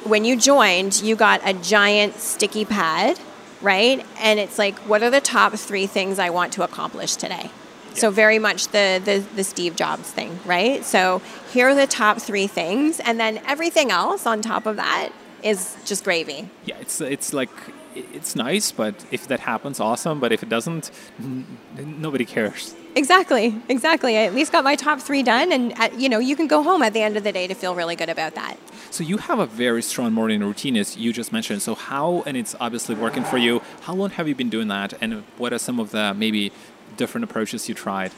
when 0.04 0.24
you 0.26 0.38
joined, 0.38 1.02
you 1.02 1.15
got 1.15 1.41
a 1.43 1.54
giant 1.54 2.15
sticky 2.19 2.65
pad, 2.65 3.19
right? 3.62 4.06
And 4.19 4.39
it's 4.39 4.58
like, 4.58 4.78
what 4.80 5.02
are 5.04 5.10
the 5.10 5.21
top 5.21 5.54
three 5.54 5.88
things 5.88 6.19
I 6.19 6.30
want 6.30 6.54
to 6.54 6.63
accomplish 6.63 7.15
today? 7.15 7.50
So 7.93 8.12
very 8.12 8.39
much 8.39 8.67
the, 8.67 9.02
the 9.04 9.24
the 9.36 9.43
Steve 9.43 9.78
Jobs 9.78 10.12
thing, 10.12 10.39
right? 10.45 10.84
So 10.84 11.21
here 11.54 11.69
are 11.69 11.76
the 11.76 11.88
top 11.88 12.17
three 12.17 12.45
things, 12.45 13.00
and 13.00 13.19
then 13.19 13.39
everything 13.48 13.89
else 13.89 14.26
on 14.26 14.41
top 14.41 14.65
of 14.65 14.76
that 14.76 15.12
is 15.41 15.78
just 15.86 16.04
gravy. 16.04 16.50
Yeah, 16.65 16.76
it's 16.82 17.00
it's 17.00 17.32
like 17.34 17.50
it's 17.95 18.36
nice, 18.36 18.71
but 18.71 19.05
if 19.12 19.27
that 19.27 19.39
happens, 19.39 19.79
awesome. 19.79 20.19
But 20.19 20.31
if 20.31 20.43
it 20.43 20.49
doesn't, 20.49 20.91
n- 21.19 21.45
nobody 21.77 22.25
cares. 22.25 22.75
Exactly, 22.95 23.60
exactly. 23.67 24.17
I 24.17 24.23
at 24.23 24.34
least 24.34 24.51
got 24.51 24.63
my 24.63 24.75
top 24.75 24.99
three 25.01 25.23
done, 25.23 25.51
and 25.51 25.73
uh, 25.79 25.89
you 25.97 26.08
know 26.10 26.19
you 26.19 26.36
can 26.36 26.47
go 26.47 26.63
home 26.63 26.81
at 26.81 26.93
the 26.93 27.01
end 27.01 27.17
of 27.17 27.23
the 27.23 27.31
day 27.31 27.47
to 27.47 27.53
feel 27.53 27.75
really 27.75 27.95
good 27.95 28.10
about 28.10 28.36
that. 28.36 28.58
So 28.91 29.03
you 29.03 29.17
have 29.17 29.39
a 29.39 29.45
very 29.45 29.81
strong 29.81 30.13
morning 30.13 30.41
routine, 30.41 30.77
as 30.77 30.95
you 30.95 31.12
just 31.12 31.34
mentioned. 31.34 31.62
So 31.62 31.75
how, 31.75 32.23
and 32.25 32.38
it's 32.38 32.55
obviously 32.60 32.95
working 32.95 33.23
for 33.25 33.38
you. 33.38 33.62
How 33.81 33.93
long 33.93 34.12
have 34.12 34.27
you 34.27 34.36
been 34.36 34.49
doing 34.49 34.69
that, 34.69 34.93
and 35.01 35.23
what 35.38 35.51
are 35.51 35.60
some 35.60 35.79
of 35.79 35.91
the 35.91 36.13
maybe 36.13 36.51
different 36.95 37.23
approaches 37.25 37.67
you 37.67 37.75
tried? 37.75 38.12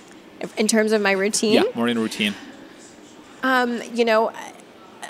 In 0.55 0.67
terms 0.67 0.91
of 0.91 1.01
my 1.01 1.11
routine, 1.13 1.53
Yeah, 1.53 1.63
morning 1.73 1.97
routine. 1.97 2.35
Um, 3.41 3.81
you 3.93 4.05
know, 4.05 4.31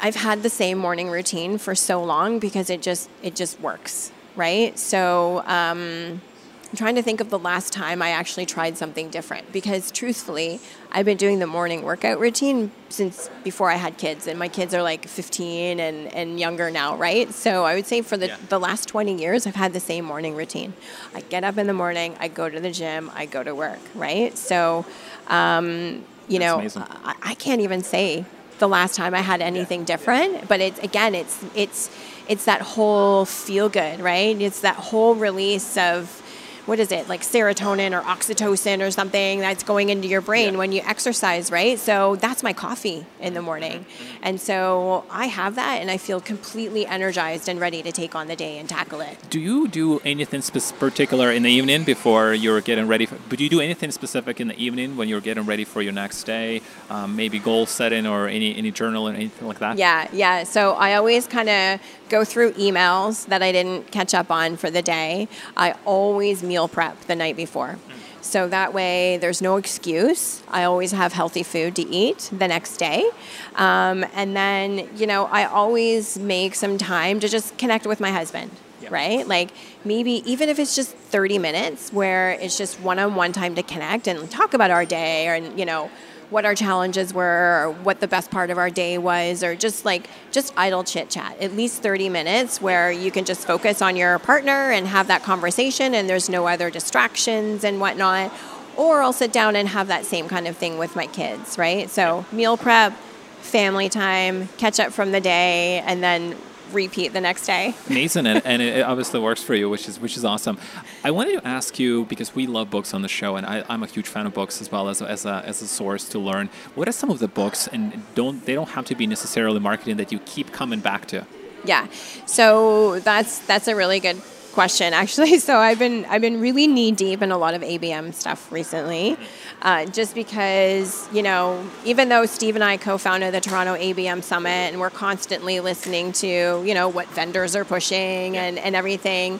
I've 0.02 0.16
had 0.16 0.44
the 0.44 0.50
same 0.50 0.78
morning 0.78 1.10
routine 1.10 1.58
for 1.58 1.76
so 1.76 2.02
long 2.04 2.40
because 2.40 2.70
it 2.70 2.82
just 2.82 3.10
it 3.22 3.36
just 3.36 3.60
works, 3.60 4.12
right? 4.38 4.78
So 4.80 5.40
um, 5.48 6.22
I'm 6.70 6.76
trying 6.78 6.96
to 6.96 7.02
think 7.02 7.20
of 7.22 7.30
the 7.30 7.40
last 7.40 7.74
time 7.74 8.02
I 8.02 8.10
actually 8.10 8.46
tried 8.46 8.78
something 8.78 9.10
different 9.10 9.52
because 9.52 9.90
truthfully, 9.92 10.60
I've 10.92 11.06
been 11.06 11.18
doing 11.18 11.40
the 11.40 11.48
morning 11.48 11.82
workout 11.84 12.20
routine 12.20 12.72
since 12.90 13.30
before 13.44 13.70
I 13.70 13.76
had 13.76 13.98
kids, 13.98 14.28
and 14.28 14.38
my 14.40 14.48
kids 14.48 14.74
are 14.74 14.82
like 14.84 15.08
15 15.08 15.80
and, 15.80 16.14
and 16.14 16.40
younger 16.40 16.70
now, 16.72 16.96
right? 16.96 17.34
So 17.34 17.66
I 17.66 17.76
would 17.76 17.86
say 17.86 18.02
for 18.02 18.16
the, 18.18 18.28
Yeah. 18.28 18.38
the 18.50 18.60
last 18.60 18.88
20 18.88 19.20
years, 19.20 19.48
I've 19.48 19.56
had 19.56 19.74
the 19.74 19.80
same 19.80 20.06
morning 20.06 20.36
routine. 20.36 20.74
I 21.14 21.22
get 21.22 21.44
up 21.44 21.58
in 21.58 21.68
the 21.68 21.74
morning, 21.74 22.16
I 22.20 22.28
go 22.28 22.50
to 22.50 22.60
the 22.60 22.72
gym, 22.72 23.12
I 23.14 23.26
go 23.26 23.44
to 23.44 23.54
work, 23.56 23.80
right? 23.96 24.38
So, 24.38 24.86
um, 25.28 26.04
you 26.28 26.40
That's 26.40 26.76
know. 26.76 26.86
I, 27.04 27.16
I 27.22 27.34
can't 27.36 27.62
even 27.62 27.82
say 27.84 28.26
the 28.60 28.68
last 28.68 28.96
time 28.96 29.14
I 29.14 29.22
had 29.22 29.42
anything 29.42 29.84
different, 29.84 30.48
but 30.48 30.60
it's 30.60 30.80
again, 30.80 31.16
it's 31.16 31.44
it's 31.56 31.90
it's 32.28 32.46
that 32.46 32.62
whole 32.62 33.26
feel 33.26 33.70
good, 33.70 34.00
right? 34.00 34.40
It's 34.40 34.62
that 34.62 34.76
whole 34.76 35.16
release 35.16 35.78
of 35.78 36.22
what 36.68 36.80
is 36.80 36.92
it 36.92 37.08
like 37.10 37.22
serotonin 37.22 37.98
or 37.98 38.04
oxytocin 38.04 38.86
or 38.86 38.92
something 38.92 39.40
that's 39.40 39.64
going 39.64 39.90
into 39.90 40.08
your 40.08 40.22
brain 40.22 40.54
Yeah. 40.54 40.60
when 40.60 40.72
you 40.72 40.82
exercise, 40.86 41.50
right? 41.52 41.80
So 41.80 42.16
that's 42.18 42.44
my 42.44 42.54
coffee 42.54 43.06
in 43.20 43.34
the 43.34 43.42
morning, 43.42 43.86
and 44.22 44.40
so 44.40 45.04
I 45.10 45.26
have 45.28 45.56
that, 45.56 45.82
and 45.82 45.90
I 45.90 45.98
feel 45.98 46.20
completely 46.22 46.86
energized 46.86 47.48
and 47.50 47.60
ready 47.60 47.82
to 47.84 47.92
take 47.92 48.14
on 48.16 48.28
the 48.28 48.36
day 48.36 48.58
and 48.60 48.68
tackle 48.70 49.02
it. 49.02 49.18
Do 49.30 49.40
you 49.40 49.68
do 49.68 50.00
anything 50.06 50.42
particular 50.80 51.32
in 51.32 51.44
the 51.44 51.50
evening 51.52 51.84
before 51.84 52.34
you're 52.34 52.62
getting 52.62 52.88
ready? 52.88 53.06
For, 53.06 53.16
but 53.30 53.38
do 53.38 53.44
you 53.46 53.50
do 53.50 53.62
anything 53.62 53.92
specific 53.92 54.40
in 54.42 54.50
the 54.50 54.58
evening 54.62 54.98
when 54.98 55.08
you're 55.08 55.22
getting 55.22 55.46
ready 55.46 55.64
for 55.64 55.82
your 55.82 55.94
next 55.94 56.24
day? 56.24 56.62
Um, 56.90 57.16
maybe 57.16 57.40
goal 57.40 57.66
setting 57.66 58.06
or 58.06 58.28
any 58.28 58.56
any 58.58 58.72
journal 58.72 59.08
or 59.08 59.14
anything 59.14 59.48
like 59.48 59.60
that? 59.60 59.78
Yeah, 59.78 60.08
yeah. 60.12 60.44
So 60.44 60.74
I 60.74 60.96
always 60.96 61.28
kind 61.28 61.50
of 61.50 61.80
go 62.10 62.24
through 62.24 62.52
emails 62.54 63.26
that 63.28 63.42
I 63.44 63.52
didn't 63.52 63.92
catch 63.92 64.14
up 64.14 64.32
on 64.32 64.58
for 64.58 64.70
the 64.72 64.82
day. 64.82 65.28
I 65.56 65.76
always 65.86 66.42
meal 66.42 66.57
prep 66.66 67.02
the 67.02 67.16
night 67.16 67.36
before. 67.36 67.78
So 68.22 68.48
that 68.50 68.74
way 68.74 69.18
there's 69.18 69.42
no 69.42 69.58
excuse. 69.58 70.42
I 70.48 70.64
always 70.64 70.92
have 70.92 71.14
healthy 71.14 71.44
food 71.44 71.76
to 71.76 71.84
eat 71.84 72.30
the 72.32 72.48
next 72.48 72.78
day. 72.78 73.10
Um, 73.56 74.06
and 74.14 74.36
then, 74.36 74.90
you 74.96 75.08
know, 75.08 75.26
I 75.26 75.46
always 75.46 76.18
make 76.18 76.56
some 76.56 76.78
time 76.78 77.20
to 77.20 77.28
just 77.28 77.58
connect 77.58 77.86
with 77.86 78.00
my 78.00 78.12
husband. 78.12 78.52
Yeah. 78.82 78.90
Right? 78.92 79.28
Like 79.28 79.50
maybe 79.84 80.24
even 80.32 80.50
if 80.50 80.60
it's 80.60 80.76
just 80.76 80.92
30 80.92 81.40
minutes 81.40 81.92
where 81.92 82.32
it's 82.32 82.58
just 82.58 82.80
one 82.80 83.00
on 83.00 83.16
one 83.16 83.32
time 83.32 83.56
to 83.56 83.64
connect 83.64 84.08
and 84.08 84.30
talk 84.30 84.54
about 84.54 84.72
our 84.72 84.86
day 84.86 85.28
and, 85.28 85.58
you 85.58 85.66
know, 85.66 85.90
what 86.30 86.46
our 86.46 86.56
challenges 86.56 87.14
were 87.14 87.64
or 87.64 87.72
what 87.72 88.00
the 88.00 88.08
best 88.08 88.30
part 88.32 88.50
of 88.50 88.58
our 88.58 88.70
day 88.70 88.98
was 88.98 89.44
or 89.44 89.56
just 89.56 89.86
like 89.86 90.10
just 90.32 90.54
idle 90.58 90.84
chit 90.84 91.10
chat. 91.10 91.40
At 91.40 91.54
least 91.54 91.82
30 91.82 92.10
minutes 92.10 92.62
where 92.62 92.92
you 92.92 93.12
can 93.12 93.26
just 93.26 93.48
focus 93.48 93.82
on 93.82 93.96
your 93.96 94.20
partner 94.20 94.72
and 94.72 94.88
have 94.88 95.08
that 95.08 95.24
conversation 95.24 95.94
and 95.94 96.10
there's 96.10 96.30
no 96.30 96.48
other 96.48 96.70
distractions 96.70 97.64
and 97.64 97.80
whatnot. 97.80 98.32
Or 98.76 99.02
i'll 99.02 99.14
sit 99.14 99.32
down 99.32 99.56
and 99.56 99.68
have 99.70 99.88
that 99.88 100.06
same 100.06 100.28
kind 100.28 100.48
of 100.48 100.58
thing 100.58 100.78
with 100.78 100.96
my 100.96 101.08
kids 101.08 101.58
right? 101.58 101.90
So 101.90 102.26
meal 102.32 102.58
prep 102.58 102.94
family 103.40 103.88
time 103.88 104.50
catch 104.58 104.80
up 104.80 104.92
from 104.92 105.12
the 105.12 105.22
day 105.22 105.80
and 105.86 106.04
then 106.04 106.36
repeat 106.72 107.14
the 107.14 107.22
next 107.22 107.46
day 107.46 107.74
Amazing, 107.90 108.28
and, 108.28 108.46
and 108.46 108.62
it 108.62 108.82
obviously 108.82 109.20
works 109.20 109.44
for 109.44 109.56
you, 109.56 109.70
which 109.70 109.88
is 109.88 110.00
which 110.00 110.18
is 110.18 110.26
awesome. 110.26 110.58
I 111.04 111.12
wanted 111.12 111.40
to 111.40 111.48
ask 111.48 111.80
you 111.80 112.06
because 112.06 112.36
we 112.36 112.48
love 112.48 112.70
books 112.70 112.94
on 112.94 113.02
the 113.02 113.08
show, 113.08 113.36
and 113.36 113.46
I, 113.46 113.64
I'm 113.70 113.84
a 113.84 113.88
huge 113.88 114.08
fan 114.08 114.26
of 114.26 114.34
books 114.34 114.62
as 114.62 114.72
well 114.72 114.90
as 114.90 115.02
as 115.02 115.26
a 115.26 115.44
as 115.46 115.62
a 115.62 115.68
source 115.68 116.08
to 116.10 116.20
learn. 116.20 116.50
What 116.76 116.88
are 116.88 116.92
some 116.92 117.10
of 117.10 117.20
the 117.20 117.28
books, 117.28 117.68
and 117.68 118.04
don't 118.16 118.46
they 118.46 118.54
don't 118.54 118.70
have 118.70 118.86
to 118.86 118.96
be 118.96 119.08
necessarily 119.08 119.60
marketing 119.60 119.98
that 119.98 120.12
you 120.12 120.20
keep 120.20 120.52
coming 120.52 120.80
back 120.80 121.06
to? 121.08 121.26
Yeah. 121.66 121.88
So 122.26 123.00
that's 123.00 123.40
that's 123.40 123.68
a 123.68 123.76
really 123.76 124.00
good 124.00 124.22
question 124.58 124.92
actually. 124.92 125.38
So 125.48 125.60
I've 125.60 125.78
been 125.78 126.04
I've 126.06 126.22
been 126.22 126.42
really 126.42 126.66
knee 126.66 126.92
deep 126.92 127.22
in 127.22 127.32
a 127.32 127.38
lot 127.38 127.54
of 127.54 127.62
ABM 127.62 128.12
stuff 128.14 128.52
recently, 128.52 129.16
uh, 129.62 129.86
just 129.86 130.16
because 130.16 131.08
you 131.14 131.22
know 131.22 131.64
even 131.86 132.10
though 132.10 132.26
Steve 132.26 132.56
and 132.56 132.64
I 132.64 132.78
co-founded 132.78 133.36
the 133.36 133.40
Toronto 133.40 133.76
ABM 133.76 134.24
Summit 134.24 134.72
and 134.72 134.80
we're 134.80 134.90
constantly 134.90 135.60
listening 135.60 136.12
to 136.24 136.64
you 136.66 136.74
know 136.74 136.88
what 136.90 137.08
vendors 137.10 137.56
are 137.56 137.66
pushing 137.66 138.36
and 138.36 138.58
and 138.58 138.76
everything. 138.76 139.40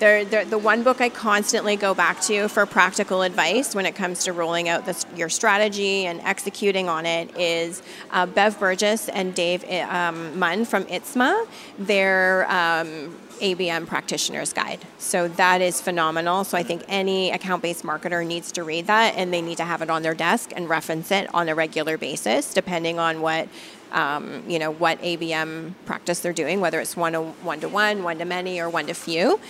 They're, 0.00 0.24
they're, 0.24 0.44
the 0.46 0.56
one 0.56 0.82
book 0.82 1.02
I 1.02 1.10
constantly 1.10 1.76
go 1.76 1.92
back 1.92 2.22
to 2.22 2.48
for 2.48 2.64
practical 2.64 3.20
advice 3.20 3.74
when 3.74 3.84
it 3.84 3.94
comes 3.94 4.24
to 4.24 4.32
rolling 4.32 4.66
out 4.66 4.86
this, 4.86 5.04
your 5.14 5.28
strategy 5.28 6.06
and 6.06 6.20
executing 6.22 6.88
on 6.88 7.04
it 7.04 7.36
is 7.38 7.82
uh, 8.10 8.24
Bev 8.24 8.58
Burgess 8.58 9.10
and 9.10 9.34
Dave 9.34 9.62
um, 9.70 10.38
Munn 10.38 10.64
from 10.64 10.84
ITSMA. 10.86 11.46
Their 11.78 12.50
um, 12.50 13.14
ABM 13.40 13.86
Practitioner's 13.86 14.52
Guide. 14.52 14.80
So 14.98 15.28
that 15.28 15.60
is 15.60 15.80
phenomenal. 15.80 16.44
So 16.44 16.56
I 16.56 16.62
think 16.62 16.82
any 16.88 17.30
account 17.30 17.62
based 17.62 17.84
marketer 17.84 18.26
needs 18.26 18.52
to 18.52 18.62
read 18.62 18.86
that 18.86 19.16
and 19.16 19.32
they 19.32 19.42
need 19.42 19.56
to 19.56 19.64
have 19.64 19.82
it 19.82 19.90
on 19.90 20.02
their 20.02 20.14
desk 20.14 20.52
and 20.54 20.68
reference 20.68 21.10
it 21.10 21.32
on 21.34 21.48
a 21.48 21.54
regular 21.54 21.98
basis, 21.98 22.54
depending 22.54 22.98
on 22.98 23.20
what. 23.20 23.48
Um, 23.92 24.44
you 24.46 24.60
know 24.60 24.70
what 24.70 25.02
ABM 25.02 25.74
practice 25.84 26.20
they're 26.20 26.32
doing, 26.32 26.60
whether 26.60 26.78
it's 26.78 26.96
one 26.96 27.14
to 27.14 27.22
one 27.22 27.58
to 27.58 27.68
one, 27.68 28.04
one 28.04 28.18
to 28.18 28.24
many, 28.24 28.60
or 28.60 28.70
one 28.70 28.86
to 28.86 28.94
few. 28.94 29.40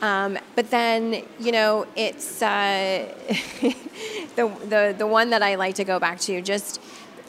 Um, 0.00 0.38
but 0.54 0.70
then 0.70 1.24
you 1.40 1.52
know 1.52 1.86
it's 1.96 2.40
uh, 2.42 3.12
the, 4.36 4.48
the 4.68 4.94
the 4.96 5.06
one 5.06 5.30
that 5.30 5.42
I 5.42 5.56
like 5.56 5.74
to 5.76 5.84
go 5.84 5.98
back 5.98 6.20
to. 6.20 6.40
Just 6.40 6.80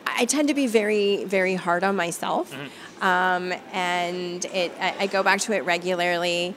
I 0.05 0.25
tend 0.25 0.47
to 0.49 0.53
be 0.53 0.67
very 0.67 1.23
very 1.25 1.55
hard 1.55 1.83
on 1.83 1.95
myself, 1.95 2.53
um, 3.01 3.53
and 3.73 4.45
it 4.45 4.71
I, 4.79 4.95
I 4.99 5.07
go 5.07 5.23
back 5.23 5.41
to 5.41 5.53
it 5.53 5.65
regularly. 5.65 6.53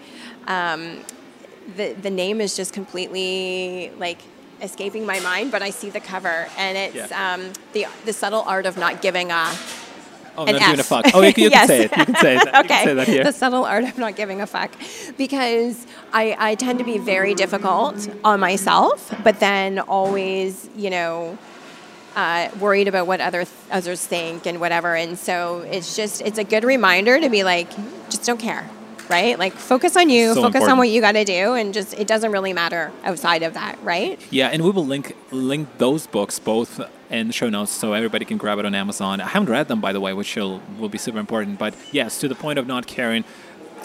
Um, 0.47 1.01
the 1.77 1.95
the 1.95 2.11
name 2.11 2.41
is 2.41 2.57
just 2.57 2.73
completely 2.75 3.91
like 3.99 4.19
escaping 4.61 5.07
my 5.07 5.19
mind, 5.21 5.51
but 5.51 5.63
I 5.63 5.71
see 5.71 5.91
the 5.91 6.01
cover, 6.01 6.47
and 6.59 6.77
it's 6.77 6.95
Yeah. 7.11 7.35
um, 7.35 7.53
the 7.73 7.87
the 8.05 8.13
subtle 8.13 8.43
art 8.43 8.67
of 8.67 8.77
not 8.77 9.01
giving 9.01 9.31
a 9.31 9.51
Oh, 10.37 10.45
An 10.47 10.53
not 10.53 10.61
giving 10.61 10.81
a 10.81 10.83
fuck. 10.83 11.07
Oh, 11.15 11.21
you, 11.21 11.33
you 11.37 11.51
Yes. 11.51 11.67
can 11.67 11.69
say 11.69 11.85
it. 11.85 11.97
You 11.97 12.05
can 12.07 12.15
say 12.17 12.35
that. 12.37 12.47
You 12.55 12.61
okay. 12.61 12.69
can 12.69 12.85
say 12.87 12.95
that 12.95 13.09
here. 13.09 13.25
The 13.25 13.33
subtle 13.33 13.65
art 13.65 13.85
of 13.85 13.99
not 13.99 14.17
giving 14.17 14.41
a 14.41 14.47
fuck. 14.47 14.71
Because 15.19 15.87
I, 16.13 16.35
I 16.39 16.55
tend 16.55 16.79
to 16.79 16.85
be 16.85 16.99
very 16.99 17.35
difficult 17.35 18.09
on 18.25 18.41
myself, 18.41 19.15
but 19.23 19.41
then 19.41 19.79
always, 19.79 20.69
you 20.75 20.89
know, 20.91 21.37
uh, 22.17 22.49
worried 22.61 22.89
about 22.89 23.07
what 23.07 23.21
other 23.21 23.45
others 23.71 24.05
think 24.07 24.47
and 24.47 24.61
whatever. 24.61 24.95
And 24.95 25.19
so 25.19 25.61
it's 25.61 25.97
just, 25.97 26.21
it's 26.23 26.39
a 26.39 26.45
good 26.45 26.65
reminder 26.65 27.21
to 27.21 27.29
be 27.29 27.43
like, 27.45 27.71
just 28.11 28.25
don't 28.25 28.41
care, 28.41 28.69
right? 29.13 29.39
Like 29.39 29.53
focus 29.53 29.97
on 29.97 30.09
you, 30.09 30.29
So 30.35 30.43
focus 30.43 30.47
important. 30.57 30.73
on 30.73 30.79
what 30.79 30.89
you 30.89 31.01
got 31.01 31.13
to 31.13 31.25
do, 31.25 31.53
and 31.55 31.73
just, 31.75 31.95
it 31.95 32.07
doesn't 32.07 32.33
really 32.33 32.53
matter 32.53 32.91
outside 33.05 33.43
of 33.43 33.55
that, 33.55 33.79
right? 33.85 34.19
Yeah, 34.31 34.49
and 34.49 34.63
we 34.65 34.71
will 34.71 34.87
link 34.87 35.15
link 35.31 35.69
those 35.79 36.07
books 36.07 36.39
both 36.39 36.81
in 37.11 37.27
the 37.27 37.33
show 37.33 37.51
notes 37.51 37.71
so 37.71 37.93
everybody 37.93 38.25
can 38.25 38.39
grab 38.39 38.59
it 38.59 38.65
on 38.65 38.75
Amazon. 38.75 39.21
I 39.21 39.29
haven't 39.29 39.51
read 39.51 39.69
them 39.69 39.81
by 39.81 39.93
the 39.93 40.01
way, 40.01 40.13
which 40.15 40.35
will, 40.37 40.61
will 40.79 40.89
be 40.89 40.99
super 40.99 41.19
important. 41.19 41.59
But 41.59 41.75
yes, 41.93 42.19
to 42.21 42.27
the 42.29 42.35
point 42.35 42.59
of 42.59 42.67
not 42.67 42.87
caring, 42.87 43.25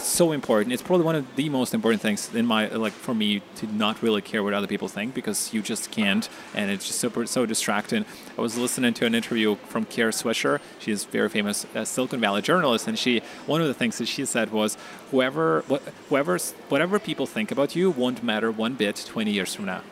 so 0.04 0.32
important. 0.32 0.72
It's 0.72 0.82
probably 0.82 1.04
one 1.04 1.14
of 1.14 1.36
the 1.36 1.48
most 1.48 1.74
important 1.74 2.00
things 2.00 2.34
in 2.34 2.46
my 2.46 2.68
like 2.68 2.92
for 2.92 3.14
me 3.14 3.42
to 3.56 3.66
not 3.66 4.02
really 4.02 4.22
care 4.22 4.42
what 4.42 4.54
other 4.54 4.66
people 4.66 4.88
think 4.88 5.14
because 5.14 5.52
you 5.52 5.62
just 5.62 5.90
can't, 5.90 6.28
and 6.54 6.70
it's 6.70 6.86
just 6.86 6.98
super 6.98 7.26
so 7.26 7.46
distracting. 7.46 8.04
I 8.36 8.40
was 8.40 8.56
listening 8.56 8.94
to 8.94 9.06
an 9.06 9.14
interview 9.14 9.56
from 9.66 9.84
Kara 9.84 10.12
Swisher. 10.12 10.60
She's 10.78 11.04
a 11.04 11.08
very 11.08 11.28
famous 11.28 11.66
uh, 11.74 11.84
Silicon 11.84 12.20
Valley 12.20 12.42
journalist, 12.42 12.86
and 12.86 12.98
she 12.98 13.22
one 13.46 13.60
of 13.60 13.66
the 13.66 13.74
things 13.74 13.98
that 13.98 14.08
she 14.08 14.24
said 14.24 14.50
was 14.50 14.76
whoever 15.10 15.62
what, 15.68 15.82
whoever's 16.08 16.52
whatever 16.68 16.98
people 16.98 17.26
think 17.26 17.50
about 17.50 17.76
you 17.76 17.90
won't 17.90 18.22
matter 18.22 18.50
one 18.50 18.74
bit 18.74 19.04
20 19.06 19.30
years 19.30 19.54
from 19.54 19.66
now. 19.66 19.82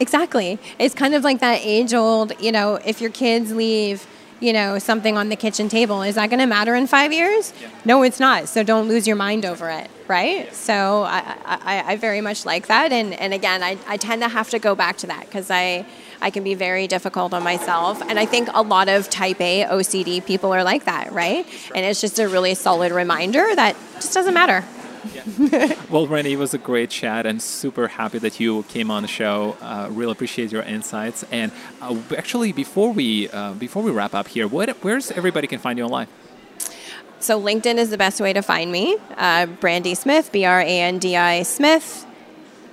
Exactly. 0.00 0.58
It's 0.78 0.94
kind 0.94 1.14
of 1.14 1.24
like 1.24 1.40
that 1.40 1.60
age 1.62 1.92
old, 1.92 2.32
you 2.40 2.52
know, 2.52 2.76
if 2.84 3.00
your 3.00 3.10
kids 3.10 3.52
leave 3.52 4.06
you 4.40 4.52
know, 4.52 4.78
something 4.78 5.16
on 5.16 5.28
the 5.28 5.36
kitchen 5.36 5.68
table. 5.68 6.02
Is 6.02 6.14
that 6.14 6.30
going 6.30 6.38
to 6.40 6.46
matter 6.46 6.74
in 6.74 6.86
five 6.86 7.12
years? 7.12 7.52
Yeah. 7.60 7.70
No, 7.84 8.02
it's 8.02 8.20
not. 8.20 8.48
So 8.48 8.62
don't 8.62 8.88
lose 8.88 9.06
your 9.06 9.16
mind 9.16 9.44
over 9.44 9.68
it, 9.70 9.90
right? 10.06 10.46
Yeah. 10.46 10.52
So 10.52 11.02
I, 11.02 11.36
I, 11.44 11.92
I 11.92 11.96
very 11.96 12.20
much 12.20 12.46
like 12.46 12.68
that. 12.68 12.92
And, 12.92 13.14
and 13.14 13.34
again, 13.34 13.62
I, 13.62 13.78
I 13.86 13.96
tend 13.96 14.22
to 14.22 14.28
have 14.28 14.50
to 14.50 14.58
go 14.58 14.74
back 14.74 14.98
to 14.98 15.08
that 15.08 15.26
because 15.26 15.50
I, 15.50 15.84
I 16.20 16.30
can 16.30 16.44
be 16.44 16.54
very 16.54 16.86
difficult 16.86 17.34
on 17.34 17.42
myself. 17.42 18.00
And 18.02 18.18
I 18.18 18.26
think 18.26 18.48
a 18.54 18.62
lot 18.62 18.88
of 18.88 19.10
type 19.10 19.40
A 19.40 19.64
OCD 19.64 20.24
people 20.24 20.52
are 20.52 20.64
like 20.64 20.84
that, 20.84 21.12
right? 21.12 21.46
And 21.74 21.84
it's 21.84 22.00
just 22.00 22.18
a 22.18 22.28
really 22.28 22.54
solid 22.54 22.92
reminder 22.92 23.46
that 23.54 23.76
just 23.94 24.14
doesn't 24.14 24.34
matter. 24.34 24.64
Well, 25.90 26.06
Randy, 26.06 26.32
it 26.32 26.38
was 26.38 26.54
a 26.54 26.58
great 26.58 26.90
chat 26.90 27.24
and 27.24 27.40
super 27.40 27.88
happy 27.88 28.18
that 28.18 28.38
you 28.38 28.62
came 28.64 28.90
on 28.90 29.02
the 29.02 29.08
show. 29.08 29.56
Uh, 29.60 29.88
really 29.90 30.12
appreciate 30.12 30.52
your 30.52 30.62
insights. 30.62 31.24
And 31.30 31.50
uh, 31.80 31.96
actually, 32.16 32.52
before 32.52 32.92
we 32.92 33.28
uh, 33.30 33.54
before 33.54 33.82
we 33.82 33.90
wrap 33.90 34.14
up 34.14 34.28
here, 34.28 34.46
what, 34.46 34.68
where's 34.84 35.10
everybody 35.10 35.46
can 35.46 35.58
find 35.58 35.78
you 35.78 35.84
online? 35.84 36.08
So 37.20 37.40
LinkedIn 37.40 37.76
is 37.76 37.90
the 37.90 37.98
best 37.98 38.20
way 38.20 38.32
to 38.32 38.42
find 38.42 38.70
me. 38.70 38.96
Uh, 39.16 39.46
Brandi 39.46 39.96
Smith, 39.96 40.30
B 40.30 40.44
R 40.44 40.60
A 40.60 40.80
N 40.80 40.98
D 40.98 41.16
I 41.16 41.42
Smith. 41.42 42.06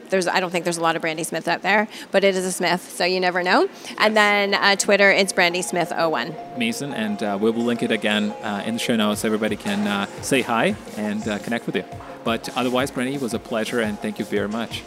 There's, 0.09 0.27
I 0.27 0.39
don't 0.39 0.51
think 0.51 0.63
there's 0.63 0.77
a 0.77 0.81
lot 0.81 0.95
of 0.95 1.01
Brandi 1.01 1.25
Smith 1.25 1.47
out 1.47 1.61
there, 1.61 1.87
but 2.11 2.23
it 2.23 2.35
is 2.35 2.45
a 2.45 2.51
Smith, 2.51 2.89
so 2.89 3.05
you 3.05 3.19
never 3.19 3.43
know. 3.43 3.69
And 3.97 4.15
then 4.15 4.53
uh, 4.53 4.75
Twitter, 4.75 5.11
it's 5.11 5.33
Brandi 5.33 5.63
Smith 5.63 5.91
01. 5.91 6.35
Mason, 6.57 6.93
and 6.93 7.21
uh, 7.21 7.37
we 7.39 7.51
will 7.51 7.63
link 7.63 7.83
it 7.83 7.91
again 7.91 8.31
uh, 8.43 8.63
in 8.65 8.75
the 8.75 8.79
show 8.79 8.95
notes 8.95 9.21
so 9.21 9.27
everybody 9.27 9.55
can 9.55 9.87
uh, 9.87 10.05
say 10.21 10.41
hi 10.41 10.75
and 10.97 11.27
uh, 11.27 11.39
connect 11.39 11.65
with 11.65 11.75
you. 11.75 11.83
But 12.23 12.49
otherwise, 12.57 12.91
Brandi, 12.91 13.13
it 13.13 13.21
was 13.21 13.33
a 13.33 13.39
pleasure 13.39 13.81
and 13.81 13.99
thank 13.99 14.19
you 14.19 14.25
very 14.25 14.49
much. 14.49 14.81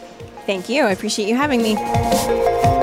Thank 0.45 0.67
you. 0.67 0.83
I 0.83 0.91
appreciate 0.91 1.29
you 1.29 1.35
having 1.35 1.61
me. 1.61 2.78